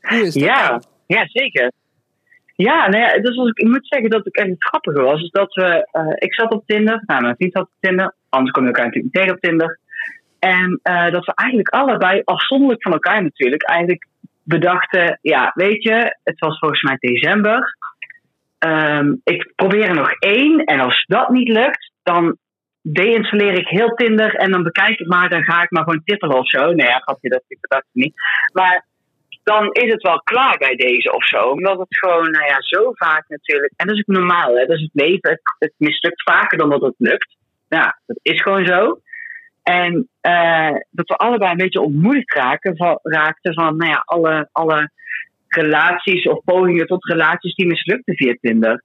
[0.00, 0.42] Hoe is dat?
[0.42, 0.82] Ja, dan?
[1.06, 1.72] ja zeker.
[2.54, 5.22] Ja, nou ja, dus ik, ik moet zeggen dat het echt het grappige was.
[5.22, 8.50] Is dat we, uh, ik zat op Tinder, nou, mijn vriend zat op Tinder, anders
[8.50, 9.78] kom je elkaar natuurlijk tegen op Tinder.
[10.44, 14.06] En uh, dat we eigenlijk allebei, afzonderlijk van elkaar natuurlijk, eigenlijk
[14.42, 17.76] bedachten: ja, weet je, het was volgens mij december.
[18.58, 22.36] Um, ik probeer er nog één, en als dat niet lukt, dan
[22.82, 26.38] deinstalleer ik heel Tinder en dan bekijk ik maar, dan ga ik maar gewoon tippelen
[26.38, 26.72] of zo.
[26.72, 28.14] Nee, ja, grapje, dat ik dat niet.
[28.52, 28.86] Maar
[29.42, 31.48] dan is het wel klaar bij deze of zo.
[31.48, 33.72] Omdat het gewoon, nou ja, zo vaak natuurlijk.
[33.76, 34.66] En dat is ook normaal, hè?
[34.66, 35.30] Dat is het leven.
[35.30, 37.36] Het, het mislukt vaker dan dat het lukt.
[37.68, 39.00] Ja, dat is gewoon zo.
[39.64, 44.48] En uh, dat we allebei een beetje ontmoedigd raken van, raakten van, nou ja, alle,
[44.52, 44.90] alle
[45.48, 48.82] relaties of pogingen tot relaties die mislukten via Tinder.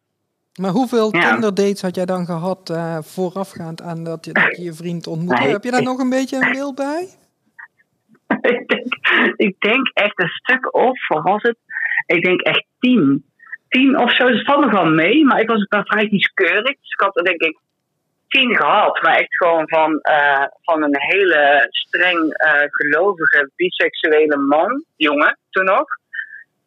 [0.60, 1.32] Maar hoeveel ja.
[1.32, 5.44] Tinder-dates had jij dan gehad uh, voorafgaand aan dat je, dat je, je vriend ontmoette?
[5.44, 7.08] Nee, Heb je daar ik, nog een beetje een beeld bij?
[8.56, 8.94] ik, denk,
[9.36, 11.58] ik denk echt een stuk of, wat was het?
[12.06, 13.26] Ik denk echt tien.
[13.68, 14.28] Tien of zo.
[14.28, 16.64] Het valt nog wel mee, maar ik was ook wel vrij kieskeurig.
[16.64, 17.58] Dus ik had denk ik
[18.30, 19.02] tien gehad.
[19.02, 25.66] Maar echt gewoon van, uh, van een hele streng uh, gelovige biseksuele man, jongen, toen
[25.66, 25.86] nog.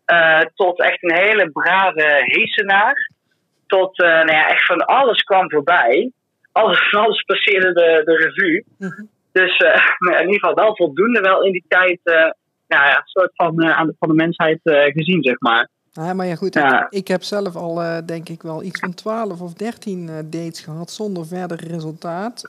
[0.07, 3.11] Uh, tot echt een hele brave heesenaar.
[3.67, 6.13] Tot, nou ja, echt van alles kwam voorbij.
[6.53, 8.65] Alles, alles passeerde de, de revue.
[8.79, 9.09] Mm -hmm.
[9.33, 9.59] Dus
[10.21, 12.01] in ieder geval wel voldoende wel in die tijd
[12.69, 15.69] nou ja, een soort van aan de, van de mensheid gezien, zeg maar.
[15.93, 16.55] Ja, maar ja, goed.
[16.55, 16.85] Ja.
[16.85, 20.91] Ik, ik, heb zelf al, denk ik wel, iets van 12 of 13 dates gehad
[20.91, 22.45] zonder verder resultaat.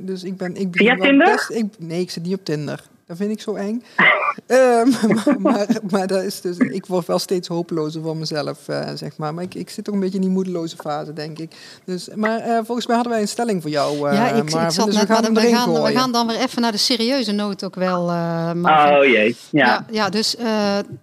[0.00, 0.56] dus ik ben.
[0.56, 1.32] Ik ben Via Tinder?
[1.32, 2.84] Best, ik, nee, ik zit niet op Tinder.
[3.06, 3.82] Dat vind ik zo eng.
[4.46, 8.88] Ehm, maar, maar, maar, dat is dus, ik word wel steeds hopelozer van mezelf, uh,
[8.94, 9.34] zeg maar.
[9.34, 11.52] Maar ik, ik zit toch een beetje in die moedeloze fase, denk ik.
[11.84, 14.60] Dus, maar uh, volgens mij hadden wij een stelling voor jou, uh, Ja, ik, Marvin,
[14.60, 17.32] ik zat dus net, we gaan, we, gaan, we dan weer even naar de serieuze
[17.32, 18.02] noot ook wel.
[18.02, 19.66] Oh jee, ja.
[19.66, 20.44] Ja, ja dus uh,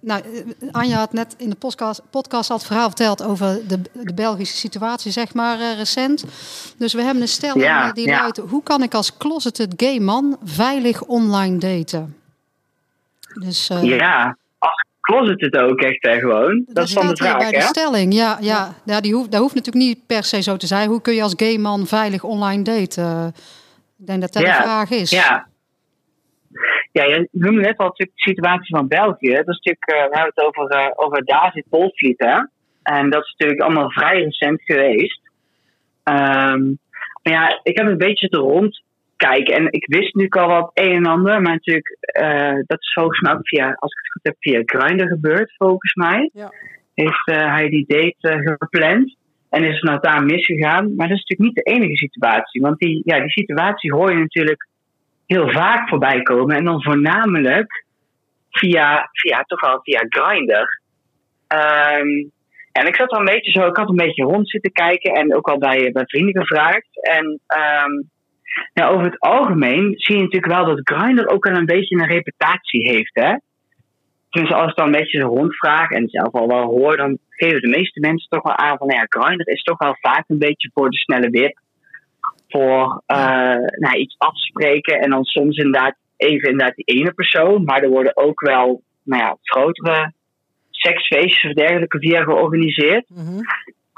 [0.00, 0.22] nou,
[0.70, 4.56] Anja had net in de podcast, podcast al het verhaal verteld over de, de Belgische
[4.56, 6.24] situatie, zeg maar, uh, recent.
[6.76, 8.20] Dus we hebben een stelling Ja, die ja.
[8.20, 11.93] luidt: hoe kan ik als closeted gay man veilig online daten?
[13.40, 16.62] Dus, uh, ja, als closet het ook echt hè, gewoon.
[16.66, 17.58] Dat, dat is dan de vraag, bij hè?
[17.58, 18.14] de stelling.
[18.14, 19.00] Ja, ja, ja.
[19.00, 20.88] die hoeft, dat hoeft natuurlijk niet per se zo te zijn.
[20.88, 23.34] Hoe kun je als gay man veilig online daten?
[23.98, 25.10] Ik denk dat dat Ja, de vraag is.
[25.10, 25.46] Ja.
[26.92, 29.34] Ja, je noemde net al natuurlijk de situatie van België.
[29.34, 32.40] Dat is natuurlijk, uh, we hebben het over, uh, over David Polvliet, hè.
[32.82, 35.20] En dat is natuurlijk allemaal vrij recent geweest.
[36.04, 36.78] Um,
[37.22, 38.40] maar ja, ik heb een beetje te
[39.16, 39.54] rondkijken.
[39.54, 41.42] En ik wist natuurlijk al wat een en ander.
[41.42, 44.62] Maar natuurlijk, uh, dat is volgens mij ook via, als ik het goed heb, via
[44.64, 46.30] Grindr gebeurd, volgens mij.
[46.32, 46.52] Ja.
[46.94, 49.16] Heeft hij die date gepland.
[49.50, 50.94] En is het nou daar misgegaan.
[50.94, 52.60] Maar dat is natuurlijk niet de enige situatie.
[52.60, 54.68] Want die, ja, die situatie hoor je natuurlijk
[55.26, 56.56] heel vaak voorbij komen.
[56.56, 57.84] En dan voornamelijk
[58.50, 60.82] via, via toch wel via Grindr.
[61.48, 62.32] Um,
[62.72, 65.34] en ik zat wel een beetje zo, ik had een beetje rond zitten kijken en
[65.34, 66.88] ook al bij, bij vrienden gevraagd.
[67.00, 68.10] En um,
[68.72, 72.08] ja, over het algemeen zie je natuurlijk wel dat Grindr ook wel een beetje een
[72.08, 73.14] reputatie heeft.
[73.14, 73.36] Hè?
[74.30, 77.68] Tenminste, als ik dan een beetje rondvraag en zelf al wel hoor, dan geven de
[77.68, 80.70] meeste mensen toch wel aan van nou ja, Grindr is toch wel vaak een beetje
[80.74, 81.58] voor de snelle wip.
[82.48, 83.16] Voor uh,
[83.78, 87.64] nou, iets afspreken en dan soms inderdaad even inderdaad die ene persoon.
[87.64, 90.12] Maar er worden ook wel nou ja, grotere
[90.70, 93.08] seksfeestjes of dergelijke via georganiseerd.
[93.08, 93.40] Mm -hmm.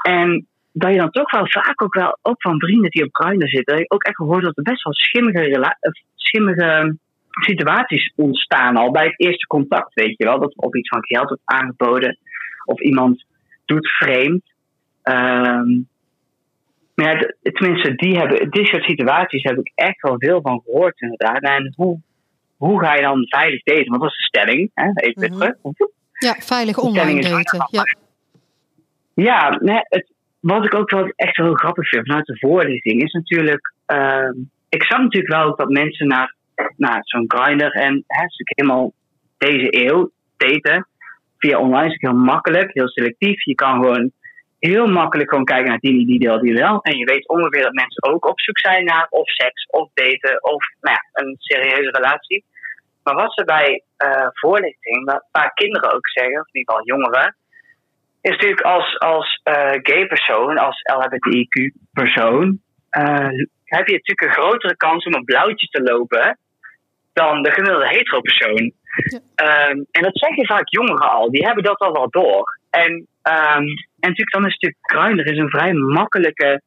[0.01, 0.47] En
[0.79, 3.75] dat je dan toch wel vaak ook wel, ook van vrienden die op Grindr zitten,
[3.75, 5.77] dat je ook echt gehoord dat er best wel schimmige,
[6.15, 6.97] schimmige
[7.29, 10.39] situaties ontstaan al bij het eerste contact, weet je wel.
[10.39, 12.17] Dat er op iets van geld wordt aangeboden
[12.65, 13.25] of iemand
[13.65, 14.43] doet vreemd.
[15.03, 15.87] Um,
[16.95, 21.01] maar ja, tenminste, die hebben, dit soort situaties heb ik echt wel veel van gehoord
[21.01, 21.41] inderdaad.
[21.41, 21.99] En hoe,
[22.57, 23.89] hoe ga je dan veilig daten?
[23.89, 24.89] Want dat is de stelling, hè?
[24.95, 25.39] even weer Mhm.
[25.39, 25.89] terug.
[26.13, 27.67] Ja, veilig online daten.
[27.71, 27.83] Ja,
[29.13, 30.11] ja nee, het,
[30.47, 33.73] wat ik ook wel echt wel grappig vind vanuit de voorlichting is natuurlijk.
[33.87, 34.29] Uh,
[34.69, 36.35] ik zag natuurlijk wel dat mensen naar,
[36.75, 38.93] naar zo'n grinder en natuurlijk helemaal
[39.37, 40.87] deze eeuw daten.
[41.37, 43.43] Via online is het heel makkelijk, heel selectief.
[43.43, 44.11] Je kan gewoon
[44.59, 46.81] heel makkelijk gewoon kijken naar die, die deel, die wel.
[46.81, 50.43] En je weet ongeveer dat mensen ook op zoek zijn naar of seks, of daten,
[50.43, 52.43] of nou ja, een serieuze relatie.
[53.03, 56.87] Maar wat ze bij uh, voorlichting, wat vaak kinderen ook zeggen, of in ieder geval
[56.87, 57.35] jongeren,
[58.27, 62.59] is natuurlijk als, als uh, gay persoon, als LHBTIQ persoon,
[62.97, 63.29] uh,
[63.63, 66.37] heb je natuurlijk een grotere kans om een blauwtje te lopen
[67.13, 68.71] dan de gemiddelde hetero persoon.
[69.35, 69.69] Ja.
[69.69, 72.59] Um, en dat zeggen vaak jongeren al, die hebben dat al wel door.
[72.69, 73.65] En, um,
[73.99, 76.61] en natuurlijk dan is het natuurlijk Grindr is een vrij makkelijke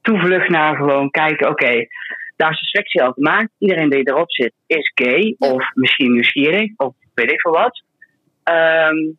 [0.00, 1.88] toevlucht naar gewoon kijken, oké, okay,
[2.36, 3.50] daar is de selectie al gemaakt.
[3.58, 5.52] Iedereen die erop zit is gay Ja.
[5.52, 7.82] of misschien nieuwsgierig of weet ik veel wat.
[8.44, 9.18] Um,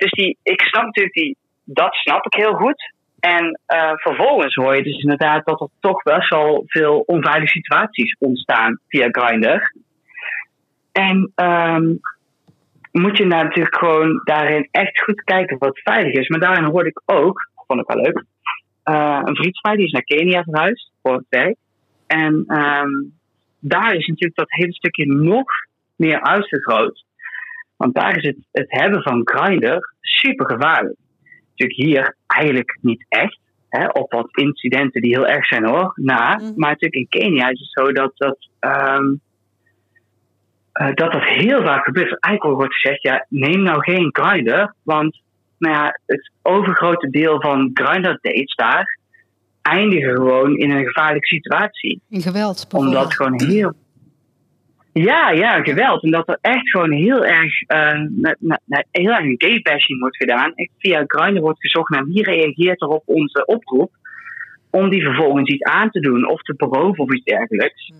[0.00, 2.92] dus die, ik snap natuurlijk die, dat snap ik heel goed.
[3.20, 8.16] En uh, vervolgens hoor je dus inderdaad dat er toch best wel veel onveilige situaties
[8.18, 9.72] ontstaan via Grindr.
[10.92, 12.00] En um,
[12.92, 16.28] moet je nou natuurlijk gewoon daarin echt goed kijken wat veilig is.
[16.28, 18.24] Maar daarin hoorde ik ook, vond ik wel leuk,
[18.84, 21.56] uh, een vriend van mij die is naar Kenia verhuisd voor het werk.
[22.06, 23.12] En um,
[23.58, 25.46] daar is natuurlijk dat hele stukje nog
[25.96, 27.04] meer uitvergroot.
[27.80, 30.96] Want daar is het, het hebben van Grindr super gevaarlijk.
[31.50, 33.38] Natuurlijk hier eigenlijk niet echt.
[33.68, 36.36] Hè, op wat incidenten die heel erg zijn hoor, na.
[36.36, 36.52] Mm.
[36.56, 39.20] Maar natuurlijk in Kenia is het zo dat dat, um,
[40.80, 42.20] uh, dat, dat heel vaak gebeurt.
[42.20, 44.74] Eigenlijk wordt gezegd, ja, neem nou geen Grindr.
[44.82, 45.20] Want
[45.58, 48.98] nou ja, het overgrote deel van Grindr dates daar
[49.62, 52.00] eindigen gewoon in een gevaarlijke situatie.
[52.08, 53.72] In geweld Omdat gewoon heel...
[54.92, 56.02] Ja, ja, geweld.
[56.02, 60.00] En dat er echt gewoon heel erg, uh, na, na, heel erg een gay bashing
[60.00, 60.54] wordt gedaan.
[60.54, 63.92] Echt via Grindr wordt gezocht naar wie reageert er op onze oproep.
[64.70, 67.92] Om die vervolgens iets aan te doen of te beroven of iets dergelijks.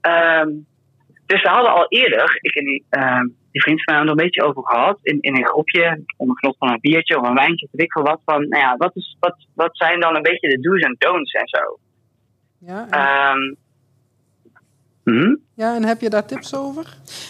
[0.00, 0.66] Um,
[1.26, 3.20] dus we hadden al eerder, ik en die, uh,
[3.52, 4.98] die vriend van mij er een beetje over gehad.
[5.02, 8.02] In, in een groepje, onder genot van een biertje of een wijntje, weet ik veel
[8.02, 8.20] wat.
[8.24, 11.32] Van, nou ja, wat, is, wat, wat zijn dan een beetje de do's en don'ts
[11.32, 11.78] en zo.
[12.58, 13.38] Ja, en...
[13.38, 13.56] Um,
[15.12, 15.38] Hmm?
[15.54, 16.84] Ja, en heb je daar tips over?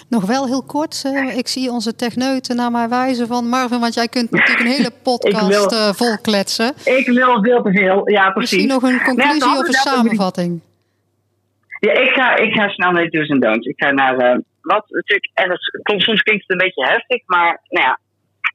[0.09, 1.03] Nog wel heel kort.
[1.07, 4.76] Uh, ik zie onze techneuten naar mij wijzen van Marvin, want jij kunt natuurlijk een
[4.76, 6.72] hele podcast uh, vol kletsen.
[6.85, 8.51] Ik wil veel te veel, ja precies.
[8.51, 10.61] Misschien nog een conclusie of een samenvatting?
[11.81, 13.66] Ja, ik ga, ik ga snel naar de do's en don'ts.
[13.66, 15.59] Ik ga naar, uh, wat natuurlijk, en dat
[16.03, 17.99] soms klinkt het een beetje heftig, maar nou ja,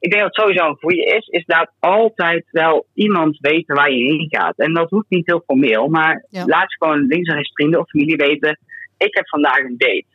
[0.00, 3.90] ik denk dat het sowieso een goede is, is dat altijd wel iemand weten waar
[3.90, 4.58] je heen gaat.
[4.58, 6.44] En dat hoeft niet heel formeel, maar Ja.
[6.44, 8.58] laat gewoon links en rechts vrienden of familie weten,
[8.96, 10.06] ik heb vandaag een date.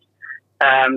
[0.57, 0.93] Ehm,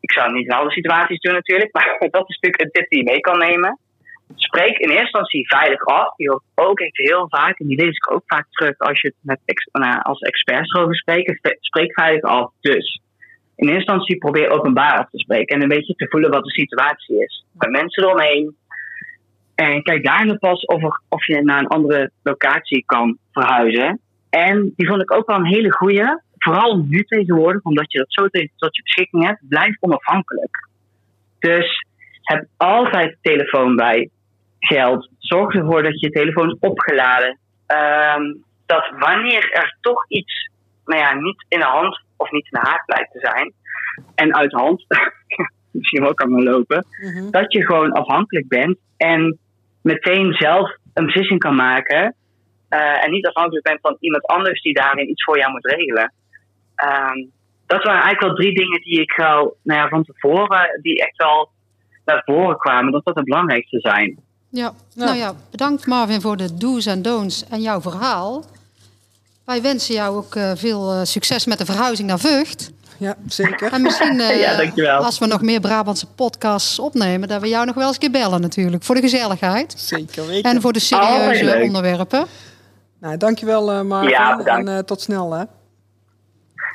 [0.00, 2.88] ik zou het niet in alle situaties doen natuurlijk, maar dat is natuurlijk een tip
[2.88, 3.78] die je mee kan nemen.
[4.34, 6.16] Spreek in eerste instantie veilig af.
[6.16, 9.08] Die hoort ook echt heel vaak, en die lees ik ook vaak terug als je
[9.08, 9.38] het met
[9.72, 11.56] nou, als experts erover spreekt.
[11.60, 12.52] Spreek veilig af.
[12.60, 13.00] Dus
[13.56, 16.50] in eerste instantie probeer openbaar af te spreken en een beetje te voelen wat de
[16.50, 17.44] situatie is.
[17.52, 18.56] Bij mensen eromheen.
[19.54, 24.00] En kijk daarna pas of, er, of je naar een andere locatie kan verhuizen.
[24.30, 26.04] En die vond ik ook wel een hele goeie.
[26.44, 28.22] Vooral nu tegenwoordig, omdat je dat zo
[28.56, 29.48] tot je beschikking hebt.
[29.48, 30.68] Blijf onafhankelijk.
[31.38, 31.86] Dus
[32.22, 34.10] heb altijd telefoon bij.
[34.58, 35.10] Geld.
[35.18, 37.38] Zorg ervoor dat je telefoon is opgeladen.
[37.66, 38.34] Ehm,
[38.66, 40.50] dat wanneer er toch iets,
[40.84, 43.52] nou ja, niet in de hand of niet in de haak blijkt te zijn.
[44.14, 44.84] En uit de hand,
[45.70, 46.86] misschien ook kan gaan lopen.
[47.00, 47.30] Mhm.
[47.30, 49.38] Dat je gewoon afhankelijk bent en
[49.82, 52.14] meteen zelf een beslissing kan maken.
[52.68, 56.12] eh, en niet afhankelijk bent van iemand anders die daarin iets voor jou moet regelen.
[56.74, 57.24] Ehm,
[57.66, 61.22] dat waren eigenlijk wel drie dingen die ik al nou ja, van tevoren, die echt
[61.22, 61.48] al
[62.04, 64.18] naar voren kwamen, dat dat het belangrijkste zijn.
[64.48, 68.44] Ja, nou ja, bedankt Marvin voor de do's en don'ts en jouw verhaal.
[69.44, 72.72] Wij wensen jou ook eh, veel eh, succes met de verhuizing naar Vught.
[72.98, 73.72] Ja, zeker.
[73.72, 75.04] En misschien, eh, Ja, dankjewel.
[75.04, 78.20] als we nog meer Brabantse podcasts opnemen, dat we jou nog wel eens een keer
[78.20, 78.82] bellen natuurlijk.
[78.82, 80.50] Voor de gezelligheid Zeker weten.
[80.50, 81.62] en voor de serieuze leuk.
[81.62, 82.26] onderwerpen.
[83.00, 84.10] Nou, dankjewel uh, Marvin.
[84.10, 84.68] Ja, bedankt.
[84.68, 85.44] En eh, tot snel hè.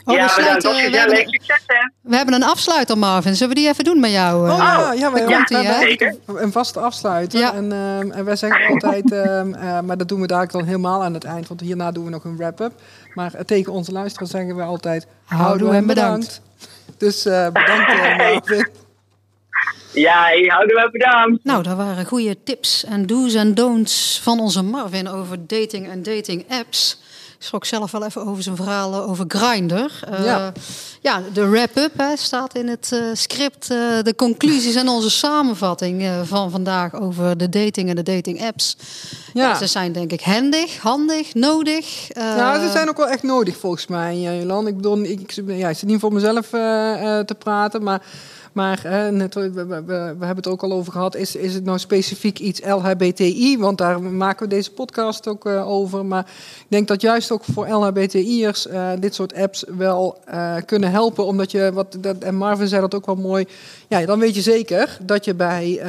[0.06, 0.62] Oh, ja, we, bedankt.
[0.62, 1.18] sluiten- Ook we, gezellig.
[1.18, 1.90] hebben, Succes hè.
[2.02, 3.36] we hebben een afsluiter Marvin.
[3.36, 4.48] Zullen we die even doen met jou?
[4.48, 4.54] eh?
[4.54, 5.28] Oh ja, ja, hebben
[5.66, 5.74] hè?
[5.74, 7.40] eigenlijk een, een vaste afsluiter.
[7.40, 7.54] Ja.
[7.54, 11.04] En, ehm, en wij zeggen altijd, ehm, eh, maar dat doen we dadelijk dan helemaal
[11.04, 12.72] aan het eind, want hierna doen we nog een wrap-up.
[13.14, 16.42] Maar eh, tegen onze luisteraars zeggen we altijd, Houdoe en bedankt.
[16.98, 18.68] Dus eh, bedankt eh, Marvin.
[19.94, 21.44] Ja, houden we bedankt.
[21.44, 26.04] Nou, dat waren goede tips en do's en don'ts van onze Marvin over dating en
[26.04, 26.99] dating apps.
[27.40, 29.76] Ik schrok zelf wel even over zijn verhalen over Grindr.
[30.10, 30.52] Eh, Ja.
[31.02, 33.70] ja, de wrap-up staat in het eh, script.
[33.72, 38.78] eh, de conclusies en onze samenvatting van vandaag over de dating en de dating apps.
[39.34, 39.48] Ja.
[39.48, 39.56] Ja.
[39.56, 42.08] ze zijn denk ik handig, handig, nodig.
[42.14, 44.68] Nou, ze zijn ook wel echt nodig volgens mij, Jolan.
[44.68, 48.02] Ik bedoel, ik, ja, ik zit niet voor mezelf te praten, maar,
[48.60, 49.52] maar eh, net, we,
[49.86, 51.16] we, hebben het ook al over gehad.
[51.16, 53.58] Is, is het nou specifiek iets LHBTI?
[53.58, 56.06] Want daar maken we deze podcast ook eh, over.
[56.06, 56.26] Maar
[56.60, 61.26] ik denk dat juist ook voor LHBTI'ers eh dit soort apps wel eh, kunnen helpen.
[61.26, 63.46] Omdat je, wat, dat, en Marvin zei dat ook wel mooi,
[63.88, 65.82] ja, dan weet je zeker dat je bij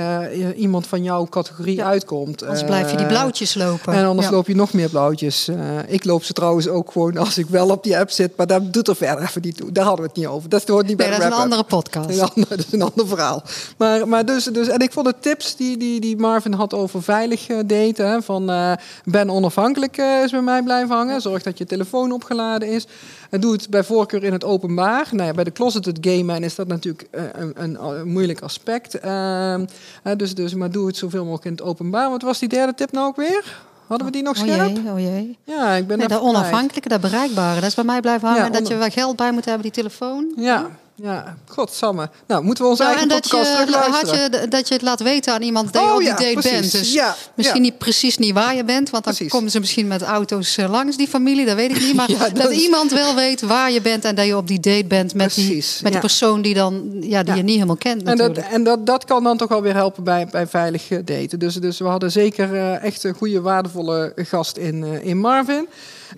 [0.56, 1.86] iemand van jouw categorie Ja.
[1.86, 2.42] uitkomt.
[2.42, 3.92] Anders blijf je die blauwtjes lopen.
[3.92, 4.32] en anders Ja.
[4.32, 5.50] loop je nog meer blauwtjes.
[5.86, 8.36] Ik loop ze trouwens ook gewoon als ik wel op die app zit.
[8.36, 9.72] Maar dat doet er verder even niet toe.
[9.72, 10.48] Daar hadden we het niet over.
[10.48, 12.08] Dat hoort niet bij Nee, de dat is een andere podcast.
[12.08, 13.42] Een ander, dat is een ander verhaal.
[13.76, 17.02] Maar, maar dus, dus, en ik vond de tips die, die, die Marvin had over
[17.02, 18.10] veilig eh, daten.
[18.10, 18.72] Hè, van eh,
[19.04, 21.20] ben onafhankelijk eh, is bij mij blijven hangen.
[21.20, 22.86] Zorg dat je telefoon opgeladen is.
[23.30, 25.08] En doe het bij voorkeur in het openbaar.
[25.10, 29.00] Nou ja, bij de closeted gay man is dat natuurlijk een, een, een moeilijk aspect.
[29.00, 29.64] Ehm,
[30.02, 32.10] eh, dus, dus, maar doe het zoveel mogelijk in het openbaar.
[32.10, 33.58] Wat was die derde tip nou ook weer?
[33.86, 34.76] Hadden we die nog Oh scherp?
[34.76, 35.38] jee, oh jee.
[35.44, 38.44] Ja, ik ben Nee, dat onafhankelijke, dat bereikbare, dat is bij mij blijven hangen.
[38.44, 40.32] Ja, dat je wel geld bij moet hebben, die telefoon.
[40.36, 40.70] Ja,
[41.02, 41.36] ja.
[41.48, 42.10] Godsamme.
[42.26, 44.20] Nou, moeten we onze Nou, eigen en podcast je, terugluisteren?
[44.32, 46.16] had je, dat je het laat weten aan iemand dat je Oh, op die ja,
[46.16, 46.50] date precies.
[46.60, 46.72] bent.
[46.72, 47.70] Dus Ja, misschien ja.
[47.70, 49.32] niet precies niet waar je bent, want dan Precies.
[49.32, 51.94] komen ze misschien met auto's eh, langs, die familie, dat weet ik niet.
[52.00, 54.60] Maar dat, dat is- iemand wel weet waar je bent en dat je op die
[54.60, 58.02] date bent met, die, met die persoon die, dan, ja, die je niet helemaal kent
[58.02, 58.54] En, dat, natuurlijk.
[58.54, 61.38] en dat, dat kan dan toch wel weer helpen bij, bij veilig eh, daten.
[61.38, 65.68] Dus, dus we hadden zeker eh, echt een goede, waardevolle gast in, in Marvin.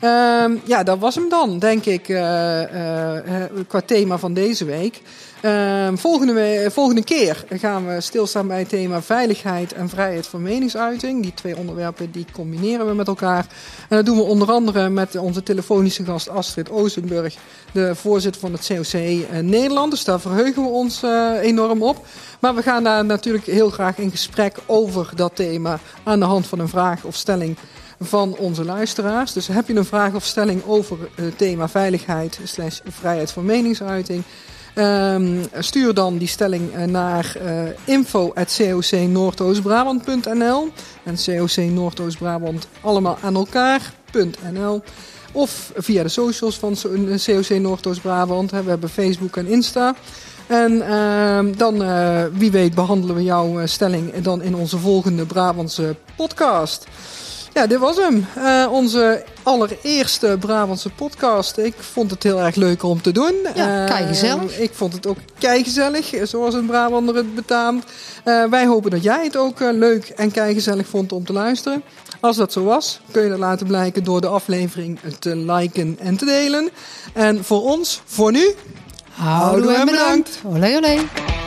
[0.01, 2.63] Ehm, ja, dat was hem dan, denk ik, eh,
[3.67, 5.01] qua thema van deze week.
[5.41, 11.23] Ehm, volgende, volgende keer gaan we stilstaan bij het thema veiligheid en vrijheid van meningsuiting.
[11.23, 13.47] Die twee onderwerpen die combineren we met elkaar.
[13.89, 17.35] En dat doen we onder andere met onze telefonische gast Astrid Oostenburg,
[17.73, 19.01] de voorzitter van het COC
[19.43, 19.91] Nederland.
[19.91, 21.03] Dus daar verheugen we ons
[21.41, 22.07] enorm op.
[22.41, 26.47] Maar we gaan daar natuurlijk heel graag in gesprek over dat thema aan de hand
[26.47, 27.57] van een vraag of stelling
[28.05, 29.33] van onze luisteraars.
[29.33, 34.25] Dus heb je een vraag of stelling over het thema veiligheid slash vrijheid van meningsuiting...
[34.75, 40.69] Ehm, stuur dan die stelling eh, naar uh, info.cocnoordoostbrabant.nl
[41.05, 44.83] en COC Noordoost-Brabant allemaal aan elkaar.nl
[45.33, 46.77] of via de socials van
[47.27, 48.51] COC Noordoost-Brabant.
[48.51, 49.95] We hebben Facebook en Insta.
[50.47, 51.85] En uh, dan,
[52.39, 56.87] wie weet, behandelen we jouw stelling dan in onze volgende Brabantse podcast.
[57.55, 58.27] Ja, dit was hem.
[58.39, 61.57] Uh, onze allereerste Brabantse podcast.
[61.57, 63.35] Ik vond het heel erg leuk om te doen.
[63.55, 64.59] Ja, uh, gezellig.
[64.59, 67.85] Ik vond het ook gezellig, zoals een Brabander het betaamt.
[68.25, 71.83] Uh, wij hopen dat jij het ook leuk en gezellig vond om te luisteren.
[72.21, 76.17] Als dat zo was, kun je dat laten blijken door de aflevering te liken en
[76.17, 76.71] te delen.
[77.13, 78.55] En voor ons, voor nu,
[79.11, 79.91] houden we bedankt.
[79.91, 80.41] bedankt.
[80.45, 81.42] Olé, olé.